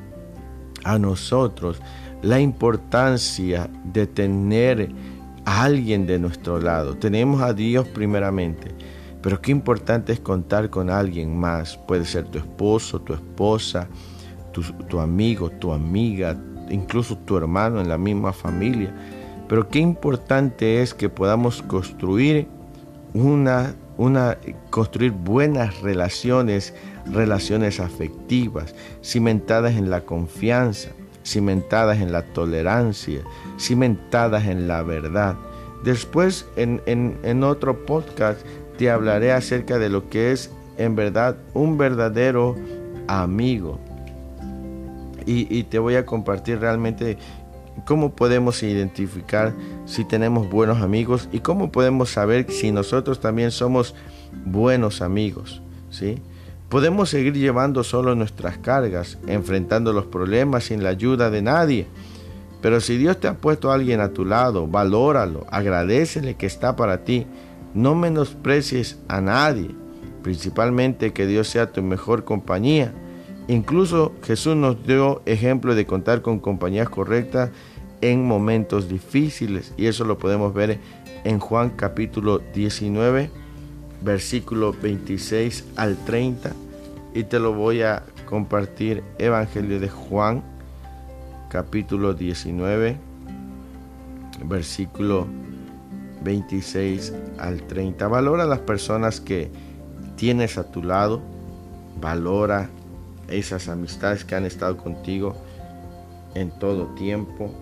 a 0.83 0.99
nosotros 0.99 1.81
la 2.23 2.41
importancia 2.41 3.71
de 3.85 4.09
tener 4.09 4.91
a 5.45 5.63
alguien 5.63 6.07
de 6.07 6.19
nuestro 6.19 6.61
lado. 6.61 6.97
Tenemos 6.97 7.41
a 7.41 7.55
Dios 7.55 7.87
primeramente, 7.87 8.75
pero 9.23 9.41
qué 9.41 9.53
importante 9.53 10.13
es 10.13 10.19
contar 10.19 10.71
con 10.71 10.91
alguien 10.91 11.39
más. 11.39 11.77
Puede 11.77 12.05
ser 12.05 12.25
tu 12.25 12.39
esposo, 12.39 13.01
tu 13.01 13.15
esposa, 13.15 13.87
tu, 14.53 14.63
tu 14.89 14.99
amigo, 14.99 15.51
tu 15.51 15.73
amiga, 15.73 16.37
incluso 16.69 17.17
tu 17.17 17.37
hermano 17.37 17.81
en 17.81 17.89
la 17.89 17.97
misma 17.97 18.33
familia. 18.33 18.93
Pero 19.49 19.69
qué 19.69 19.79
importante 19.79 20.83
es 20.83 20.95
que 20.95 21.09
podamos 21.09 21.63
construir 21.63 22.49
una, 23.15 23.75
una 23.97 24.37
construir 24.71 25.13
buenas 25.13 25.81
relaciones 25.81 26.75
relaciones 27.13 27.81
afectivas, 27.81 28.75
cimentadas 29.03 29.77
en 29.77 29.91
la 29.91 30.03
confianza, 30.03 30.91
cimentadas 31.25 31.99
en 31.99 32.13
la 32.13 32.23
tolerancia, 32.23 33.21
cimentadas 33.59 34.47
en 34.47 34.69
la 34.69 34.83
verdad. 34.83 35.37
Después 35.85 36.47
en, 36.57 37.45
otro 37.45 37.87
podcast 37.87 38.41
te 38.79 38.91
hablaré 38.91 39.33
acerca 39.33 39.79
de 39.79 39.89
lo 39.89 40.09
que 40.09 40.33
es 40.33 40.51
en 40.77 40.95
verdad 40.95 41.37
un 41.55 41.79
verdadero 41.79 42.57
amigo. 43.09 43.79
Y, 45.27 45.55
y, 45.55 45.65
te 45.65 45.79
voy 45.79 45.97
a 45.97 46.07
compartir 46.07 46.61
realmente 46.61 47.19
cómo 47.85 48.17
podemos 48.17 48.63
identificar 48.63 49.55
si 49.85 50.05
tenemos 50.05 50.49
buenos 50.49 50.81
amigos 50.81 51.29
y 51.31 51.41
cómo 51.41 51.71
podemos 51.71 52.11
saber 52.11 52.51
si 52.51 52.73
nosotros 52.73 53.21
también 53.21 53.51
somos 53.51 53.95
buenos 54.45 55.03
amigos. 55.03 55.63
¿sí? 55.91 56.23
Podemos 56.71 57.11
seguir 57.11 57.35
llevando 57.35 57.83
solo 57.83 58.15
nuestras 58.15 58.57
cargas, 58.59 59.19
enfrentando 59.27 59.93
los 59.93 60.07
problemas 60.07 60.65
sin 60.65 60.85
la 60.85 60.91
ayuda 60.91 61.29
de 61.29 61.43
nadie. 61.43 61.89
Pero 62.63 62.81
si 62.81 62.97
Dios 62.97 63.19
te 63.19 63.27
ha 63.27 63.39
puesto 63.39 63.73
a 63.73 63.75
alguien 63.75 64.01
a 64.01 64.11
tu 64.11 64.25
lado, 64.25 64.69
valóralo, 64.69 65.47
agradecele 65.51 66.37
que 66.37 66.47
está 66.47 66.77
para 66.77 67.03
ti. 67.03 67.27
No 67.75 67.97
menosprecies 67.97 69.01
a 69.09 69.21
nadie, 69.21 69.71
principalmente 70.23 71.13
que 71.13 71.27
Dios 71.27 71.49
sea 71.49 71.73
tu 71.73 71.83
mejor 71.83 72.23
compañía. 72.23 72.95
Incluso 73.49 74.13
Jesús 74.23 74.55
nos 74.55 74.87
dio 74.87 75.23
ejemplo 75.27 75.75
de 75.75 75.87
contar 75.87 76.23
con 76.23 76.39
compañías 76.39 76.89
correctas 76.89 77.51
en 78.01 78.25
momentos 78.25 78.89
difíciles 78.89 79.75
y 79.77 79.87
eso 79.87 80.05
lo 80.05 80.19
podemos 80.19 80.55
ver 80.55 80.79
en 81.25 81.41
Juan 81.41 81.71
capítulo 81.71 82.41
19 82.55 83.40
versículo 84.03 84.73
26 84.73 85.65
al 85.77 85.97
30 86.05 86.53
y 87.15 87.25
te 87.25 87.39
lo 87.39 87.53
voy 87.55 87.83
a 87.83 88.03
compartir 88.27 89.03
Evangelio 89.19 89.79
de 89.79 89.89
Juan 89.89 90.43
capítulo 91.51 92.15
19 92.15 92.97
versículo 94.45 95.27
26 96.23 97.13
al 97.39 97.63
30 97.67 98.09
valora 98.09 98.47
las 98.47 98.61
personas 98.61 99.21
que 99.21 99.51
tienes 100.17 100.57
a 100.57 100.71
tu 100.71 100.83
lado 100.83 101.21
valora 102.01 102.71
esas 103.29 103.69
amistades 103.69 104.25
que 104.25 104.35
han 104.35 104.47
estado 104.47 104.79
contigo 104.79 105.37
en 106.35 106.51
todo 106.51 106.87
tiempo 106.95 107.53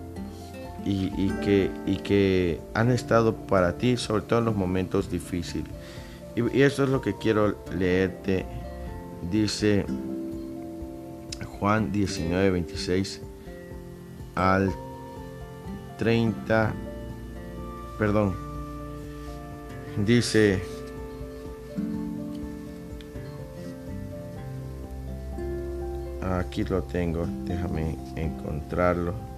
y, 0.85 1.29
que, 1.43 1.69
y 1.85 1.97
que 1.97 2.61
han 2.73 2.89
estado 2.91 3.35
para 3.35 3.77
ti 3.77 3.97
sobre 3.97 4.23
todo 4.23 4.39
en 4.39 4.45
los 4.45 4.55
momentos 4.55 5.11
difíciles 5.11 5.78
y, 6.53 6.61
eso 6.61 6.83
es 6.83 6.89
lo 6.89 7.01
que 7.01 7.15
quiero 7.17 7.57
leerte. 7.77 8.45
Dice 9.29 9.85
Juan 11.59 11.91
19, 11.91 12.51
26 12.51 13.21
al 14.35 14.71
30. 15.97 16.73
Perdón. 17.97 18.35
Dice... 20.05 20.61
Aquí 26.21 26.63
lo 26.63 26.83
tengo, 26.83 27.25
déjame 27.45 27.97
encontrarlo. 28.15 29.28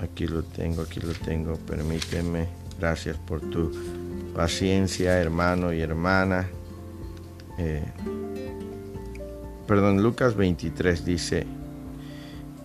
Aquí 0.00 0.26
lo 0.26 0.42
tengo, 0.42 0.82
aquí 0.82 1.00
lo 1.00 1.12
tengo. 1.12 1.54
Permíteme. 1.56 2.48
Gracias 2.78 3.16
por 3.16 3.40
tu 3.40 3.72
paciencia, 4.34 5.18
hermano 5.18 5.72
y 5.72 5.80
hermana. 5.80 6.48
Eh, 7.58 7.82
perdón, 9.66 10.02
Lucas 10.02 10.36
23 10.36 11.04
dice 11.04 11.46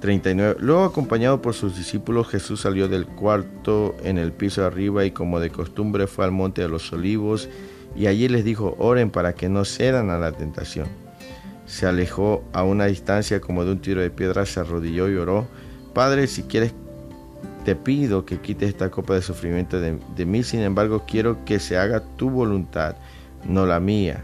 39. 0.02 0.58
Luego, 0.60 0.84
acompañado 0.84 1.42
por 1.42 1.54
sus 1.54 1.78
discípulos, 1.78 2.28
Jesús 2.28 2.62
salió 2.62 2.90
del 2.90 3.06
cuarto 3.06 3.96
en 4.04 4.18
el 4.18 4.34
piso 4.34 4.66
arriba 4.66 5.06
y 5.06 5.12
como 5.12 5.40
de 5.40 5.50
costumbre 5.50 6.08
fue 6.08 6.26
al 6.26 6.32
monte 6.32 6.62
de 6.62 6.68
los 6.68 6.92
olivos 6.92 7.48
y 7.96 8.08
allí 8.08 8.28
les 8.28 8.44
dijo, 8.44 8.76
oren 8.80 9.12
para 9.12 9.34
que 9.34 9.48
no 9.48 9.64
cedan 9.64 10.10
a 10.10 10.18
la 10.18 10.32
tentación. 10.32 10.88
Se 11.66 11.86
alejó 11.86 12.44
a 12.52 12.64
una 12.64 12.86
distancia 12.86 13.40
como 13.40 13.64
de 13.64 13.72
un 13.72 13.80
tiro 13.80 14.02
de 14.02 14.10
piedra, 14.10 14.46
se 14.46 14.60
arrodilló 14.60 15.10
y 15.10 15.16
oró, 15.16 15.48
Padre, 15.94 16.28
si 16.28 16.44
quieres, 16.44 16.74
te 17.64 17.76
pido 17.76 18.26
que 18.26 18.40
quites 18.40 18.70
esta 18.70 18.90
copa 18.90 19.14
de 19.14 19.22
sufrimiento 19.22 19.80
de, 19.80 19.98
de 20.16 20.26
mí, 20.26 20.44
sin 20.44 20.62
embargo 20.62 21.04
quiero 21.08 21.44
que 21.46 21.60
se 21.60 21.78
haga 21.78 22.02
tu 22.18 22.30
voluntad, 22.30 22.96
no 23.46 23.66
la 23.66 23.80
mía. 23.80 24.24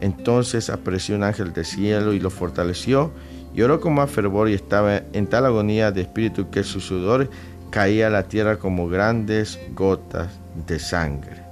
Entonces 0.00 0.70
apareció 0.70 1.16
un 1.16 1.24
ángel 1.24 1.52
del 1.52 1.64
cielo 1.64 2.12
y 2.12 2.20
lo 2.20 2.30
fortaleció, 2.30 3.10
y 3.54 3.62
oró 3.62 3.80
con 3.80 3.94
más 3.94 4.10
fervor 4.10 4.48
y 4.48 4.54
estaba 4.54 5.02
en 5.12 5.26
tal 5.26 5.46
agonía 5.46 5.90
de 5.90 6.02
espíritu 6.02 6.50
que 6.50 6.62
su 6.62 6.80
sudor 6.80 7.28
caía 7.70 8.06
a 8.06 8.10
la 8.10 8.24
tierra 8.24 8.58
como 8.58 8.88
grandes 8.88 9.58
gotas 9.74 10.28
de 10.66 10.78
sangre. 10.78 11.42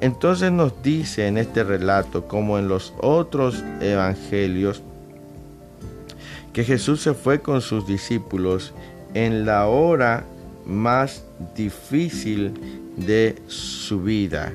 Entonces 0.00 0.50
nos 0.50 0.82
dice 0.82 1.26
en 1.26 1.36
este 1.36 1.62
relato, 1.64 2.26
como 2.26 2.58
en 2.58 2.68
los 2.68 2.94
otros 3.00 3.62
evangelios, 3.80 4.82
que 6.52 6.64
Jesús 6.64 7.02
se 7.02 7.14
fue 7.14 7.40
con 7.40 7.60
sus 7.60 7.86
discípulos 7.86 8.72
en 9.14 9.44
la 9.44 9.66
hora 9.66 10.24
más 10.66 11.24
difícil 11.54 12.54
de 12.96 13.36
su 13.46 14.02
vida. 14.02 14.52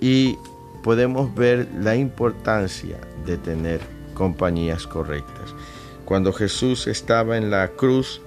Y 0.00 0.36
podemos 0.82 1.34
ver 1.34 1.68
la 1.80 1.96
importancia 1.96 2.98
de 3.26 3.38
tener 3.38 3.80
compañías 4.14 4.86
correctas. 4.86 5.54
Cuando 6.04 6.32
Jesús 6.32 6.86
estaba 6.86 7.36
en 7.36 7.50
la 7.50 7.68
cruz, 7.68 8.20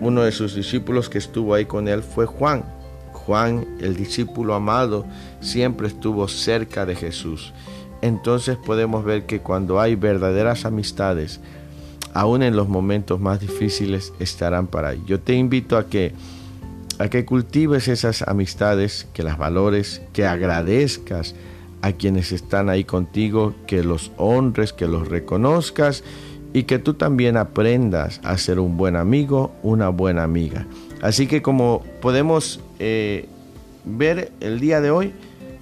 uno 0.00 0.22
de 0.22 0.32
sus 0.32 0.54
discípulos 0.54 1.08
que 1.08 1.18
estuvo 1.18 1.54
ahí 1.54 1.64
con 1.64 1.88
él 1.88 2.02
fue 2.02 2.26
Juan. 2.26 2.64
Juan, 3.12 3.66
el 3.80 3.96
discípulo 3.96 4.54
amado, 4.54 5.06
siempre 5.40 5.86
estuvo 5.88 6.28
cerca 6.28 6.84
de 6.84 6.94
Jesús. 6.94 7.54
Entonces 8.02 8.58
podemos 8.58 9.04
ver 9.04 9.24
que 9.24 9.40
cuando 9.40 9.80
hay 9.80 9.94
verdaderas 9.94 10.66
amistades, 10.66 11.40
aún 12.12 12.42
en 12.42 12.54
los 12.54 12.68
momentos 12.68 13.18
más 13.20 13.40
difíciles 13.40 14.12
estarán 14.18 14.66
para 14.66 14.88
ahí. 14.90 15.02
Yo 15.06 15.20
te 15.20 15.34
invito 15.34 15.78
a 15.78 15.86
que 15.86 16.12
a 16.98 17.08
que 17.08 17.24
cultives 17.24 17.88
esas 17.88 18.22
amistades, 18.22 19.06
que 19.12 19.22
las 19.22 19.38
valores, 19.38 20.02
que 20.12 20.26
agradezcas 20.26 21.34
a 21.82 21.92
quienes 21.92 22.32
están 22.32 22.68
ahí 22.68 22.84
contigo, 22.84 23.54
que 23.66 23.82
los 23.82 24.12
honres, 24.16 24.72
que 24.72 24.86
los 24.86 25.08
reconozcas 25.08 26.02
y 26.52 26.62
que 26.62 26.78
tú 26.78 26.94
también 26.94 27.36
aprendas 27.36 28.20
a 28.22 28.38
ser 28.38 28.58
un 28.58 28.76
buen 28.76 28.96
amigo, 28.96 29.52
una 29.62 29.88
buena 29.88 30.22
amiga. 30.22 30.66
Así 31.02 31.26
que 31.26 31.42
como 31.42 31.82
podemos 32.00 32.60
eh, 32.78 33.28
ver 33.84 34.32
el 34.40 34.60
día 34.60 34.80
de 34.80 34.90
hoy, 34.90 35.12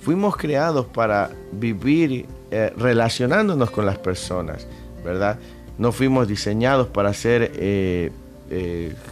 fuimos 0.01 0.37
creados 0.37 0.87
para 0.87 1.31
vivir 1.53 2.27
eh, 2.51 2.73
relacionándonos 2.77 3.71
con 3.71 3.87
las 3.87 3.99
personas, 3.99 4.66
¿verdad? 5.05 5.38
No 5.79 5.90
fuimos 5.90 6.29
diseñados 6.29 6.88
para 6.88 7.14
ser 7.14 7.53
eh, 7.55 8.12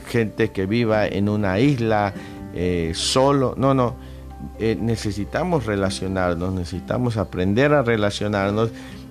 gente 0.08 0.50
que 0.50 0.66
viva 0.66 1.06
en 1.06 1.28
una 1.28 1.58
isla 1.60 2.12
solo, 2.92 3.54
no, 3.56 3.74
no. 3.74 3.94
necesitamos 4.58 5.66
relacionarnos, 5.66 6.52
necesitamos 6.52 7.16
aprender 7.16 7.72
a 7.72 7.82
relacionarnos 7.82 8.70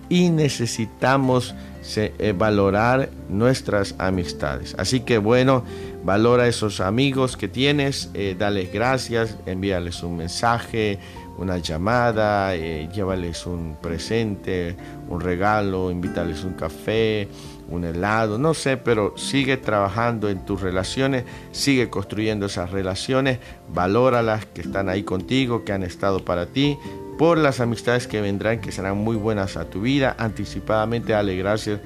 y 0.09 0.29
necesitamos 0.29 1.55
eh, 1.95 2.33
valorar 2.37 3.09
nuestras 3.29 3.95
amistades. 3.99 4.75
Así 4.77 4.99
que 5.01 5.17
bueno, 5.17 5.63
valora 6.03 6.43
a 6.43 6.47
esos 6.47 6.81
amigos 6.81 7.37
que 7.37 7.47
tienes, 7.47 8.09
eh, 8.13 8.35
dale 8.37 8.65
gracias, 8.65 9.37
envíales 9.45 10.03
un 10.03 10.17
mensaje, 10.17 10.99
una 11.37 11.57
llamada, 11.57 12.53
eh, 12.55 12.89
llévales 12.93 13.45
un 13.45 13.77
presente, 13.81 14.75
un 15.07 15.21
regalo, 15.21 15.89
invítales 15.89 16.43
un 16.43 16.53
café, 16.53 17.27
un 17.69 17.85
helado, 17.85 18.37
no 18.37 18.53
sé, 18.53 18.77
pero 18.77 19.17
sigue 19.17 19.57
trabajando 19.57 20.29
en 20.29 20.45
tus 20.45 20.61
relaciones, 20.61 21.23
sigue 21.51 21.89
construyendo 21.89 22.47
esas 22.47 22.71
relaciones, 22.71 23.39
valóralas 23.69 24.45
que 24.45 24.61
están 24.61 24.89
ahí 24.89 25.03
contigo, 25.03 25.63
que 25.63 25.73
han 25.73 25.83
estado 25.83 26.25
para 26.25 26.47
ti, 26.47 26.77
por 27.17 27.37
las 27.37 27.59
amistades 27.59 28.07
que 28.07 28.21
vendrán, 28.21 28.61
que 28.61 28.71
serán 28.71 28.97
muy 28.97 29.17
buenas 29.17 29.57
a 29.57 29.69
tu 29.69 29.81
vida, 29.81 30.15
anticipadamente 30.17 31.13
alegrarse 31.13 31.79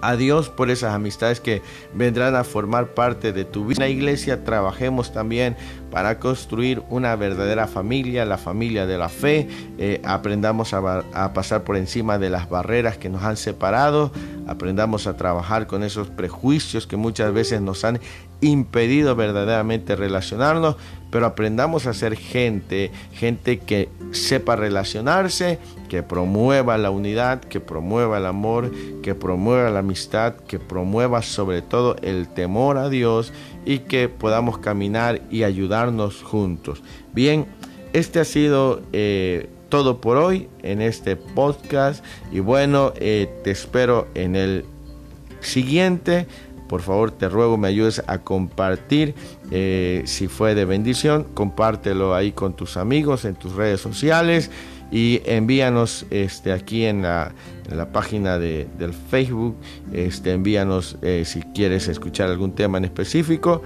a 0.00 0.16
Dios 0.16 0.48
por 0.48 0.70
esas 0.70 0.94
amistades 0.94 1.40
que 1.40 1.62
vendrán 1.94 2.36
a 2.36 2.44
formar 2.44 2.94
parte 2.94 3.32
de 3.32 3.44
tu 3.44 3.66
vida. 3.66 3.80
La 3.80 3.88
iglesia 3.88 4.44
trabajemos 4.44 5.12
también 5.12 5.56
para 5.90 6.18
construir 6.18 6.82
una 6.90 7.16
verdadera 7.16 7.66
familia, 7.66 8.24
la 8.24 8.38
familia 8.38 8.86
de 8.86 8.98
la 8.98 9.08
fe. 9.08 9.48
Eh, 9.78 10.00
aprendamos 10.04 10.74
a, 10.74 11.32
pasar 11.32 11.64
por 11.64 11.76
encima 11.76 12.18
de 12.18 12.30
las 12.30 12.48
barreras 12.48 12.98
que 12.98 13.08
nos 13.08 13.22
han 13.22 13.36
separado. 13.36 14.12
Aprendamos 14.46 15.06
a 15.06 15.16
trabajar 15.16 15.66
con 15.66 15.82
esos 15.82 16.08
prejuicios 16.08 16.86
que 16.86 16.96
muchas 16.96 17.32
veces 17.32 17.60
nos 17.60 17.84
han 17.84 18.00
impedido 18.40 19.16
verdaderamente 19.16 19.96
relacionarnos, 19.96 20.76
pero 21.10 21.26
aprendamos 21.26 21.86
a 21.86 21.94
ser 21.94 22.16
gente, 22.16 22.90
gente 23.12 23.58
que 23.58 23.88
sepa 24.12 24.56
relacionarse, 24.56 25.58
que 25.88 26.02
promueva 26.02 26.76
la 26.78 26.90
unidad, 26.90 27.40
que 27.40 27.60
promueva 27.60 28.18
el 28.18 28.26
amor, 28.26 28.70
que 29.02 29.14
promueva 29.14 29.70
la 29.70 29.80
amistad, 29.80 30.34
que 30.34 30.58
promueva 30.58 31.22
sobre 31.22 31.62
todo 31.62 31.96
el 32.02 32.28
temor 32.28 32.76
a 32.76 32.88
Dios 32.88 33.32
y 33.64 33.80
que 33.80 34.08
podamos 34.08 34.58
caminar 34.58 35.22
y 35.30 35.44
ayudarnos 35.44 36.22
juntos. 36.22 36.82
Bien, 37.12 37.46
este 37.92 38.20
ha 38.20 38.24
sido 38.24 38.82
eh, 38.92 39.48
todo 39.68 40.00
por 40.00 40.18
hoy 40.18 40.48
en 40.62 40.82
este 40.82 41.16
podcast 41.16 42.04
y 42.30 42.40
bueno, 42.40 42.92
eh, 42.96 43.28
te 43.44 43.50
espero 43.50 44.08
en 44.14 44.36
el 44.36 44.64
siguiente 45.40 46.26
por 46.68 46.82
favor 46.82 47.10
te 47.10 47.28
ruego 47.28 47.56
me 47.56 47.68
ayudes 47.68 48.02
a 48.06 48.18
compartir 48.18 49.14
eh, 49.50 50.02
si 50.04 50.28
fue 50.28 50.54
de 50.54 50.64
bendición 50.64 51.24
compártelo 51.34 52.14
ahí 52.14 52.32
con 52.32 52.54
tus 52.54 52.76
amigos 52.76 53.24
en 53.24 53.34
tus 53.34 53.54
redes 53.54 53.80
sociales 53.80 54.50
y 54.90 55.20
envíanos 55.24 56.06
este 56.10 56.52
aquí 56.52 56.84
en 56.84 57.02
la, 57.02 57.34
página 57.92 58.38
de, 58.38 58.66
del 58.78 58.92
Facebook 58.92 59.56
este 59.92 60.32
envíanos 60.32 60.96
eh, 61.02 61.24
si 61.26 61.42
quieres 61.42 61.88
escuchar 61.88 62.28
algún 62.30 62.52
tema 62.52 62.78
en 62.78 62.84
específico 62.84 63.62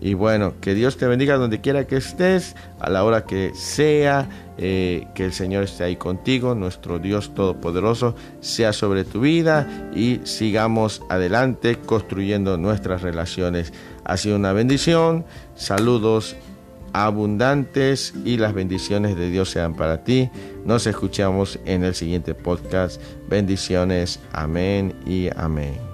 y 0.00 0.14
bueno, 0.14 0.54
que 0.60 0.74
Dios 0.74 0.96
te 0.96 1.06
bendiga 1.06 1.36
donde 1.36 1.60
quiera 1.60 1.86
que 1.86 1.96
estés, 1.96 2.54
a 2.80 2.90
la 2.90 3.04
hora 3.04 3.24
que 3.24 3.52
sea, 3.54 4.28
eh, 4.58 5.06
que 5.14 5.24
el 5.24 5.32
Señor 5.32 5.64
esté 5.64 5.84
ahí 5.84 5.96
contigo, 5.96 6.54
nuestro 6.54 6.98
Dios 6.98 7.34
Todopoderoso 7.34 8.14
sea 8.40 8.72
sobre 8.72 9.04
tu 9.04 9.20
vida 9.20 9.90
y 9.94 10.20
sigamos 10.24 11.02
adelante 11.08 11.76
construyendo 11.76 12.56
nuestras 12.58 13.02
relaciones. 13.02 13.72
Ha 14.04 14.16
sido 14.16 14.36
una 14.36 14.52
bendición, 14.52 15.24
saludos 15.54 16.36
abundantes 16.92 18.14
y 18.24 18.38
las 18.38 18.54
bendiciones 18.54 19.16
de 19.16 19.30
Dios 19.30 19.50
sean 19.50 19.74
para 19.74 20.02
ti. 20.02 20.30
Nos 20.64 20.86
escuchamos 20.86 21.58
en 21.64 21.84
el 21.84 21.94
siguiente 21.94 22.34
podcast. 22.34 23.00
Bendiciones, 23.28 24.20
amén 24.32 24.94
y 25.04 25.28
amén. 25.36 25.85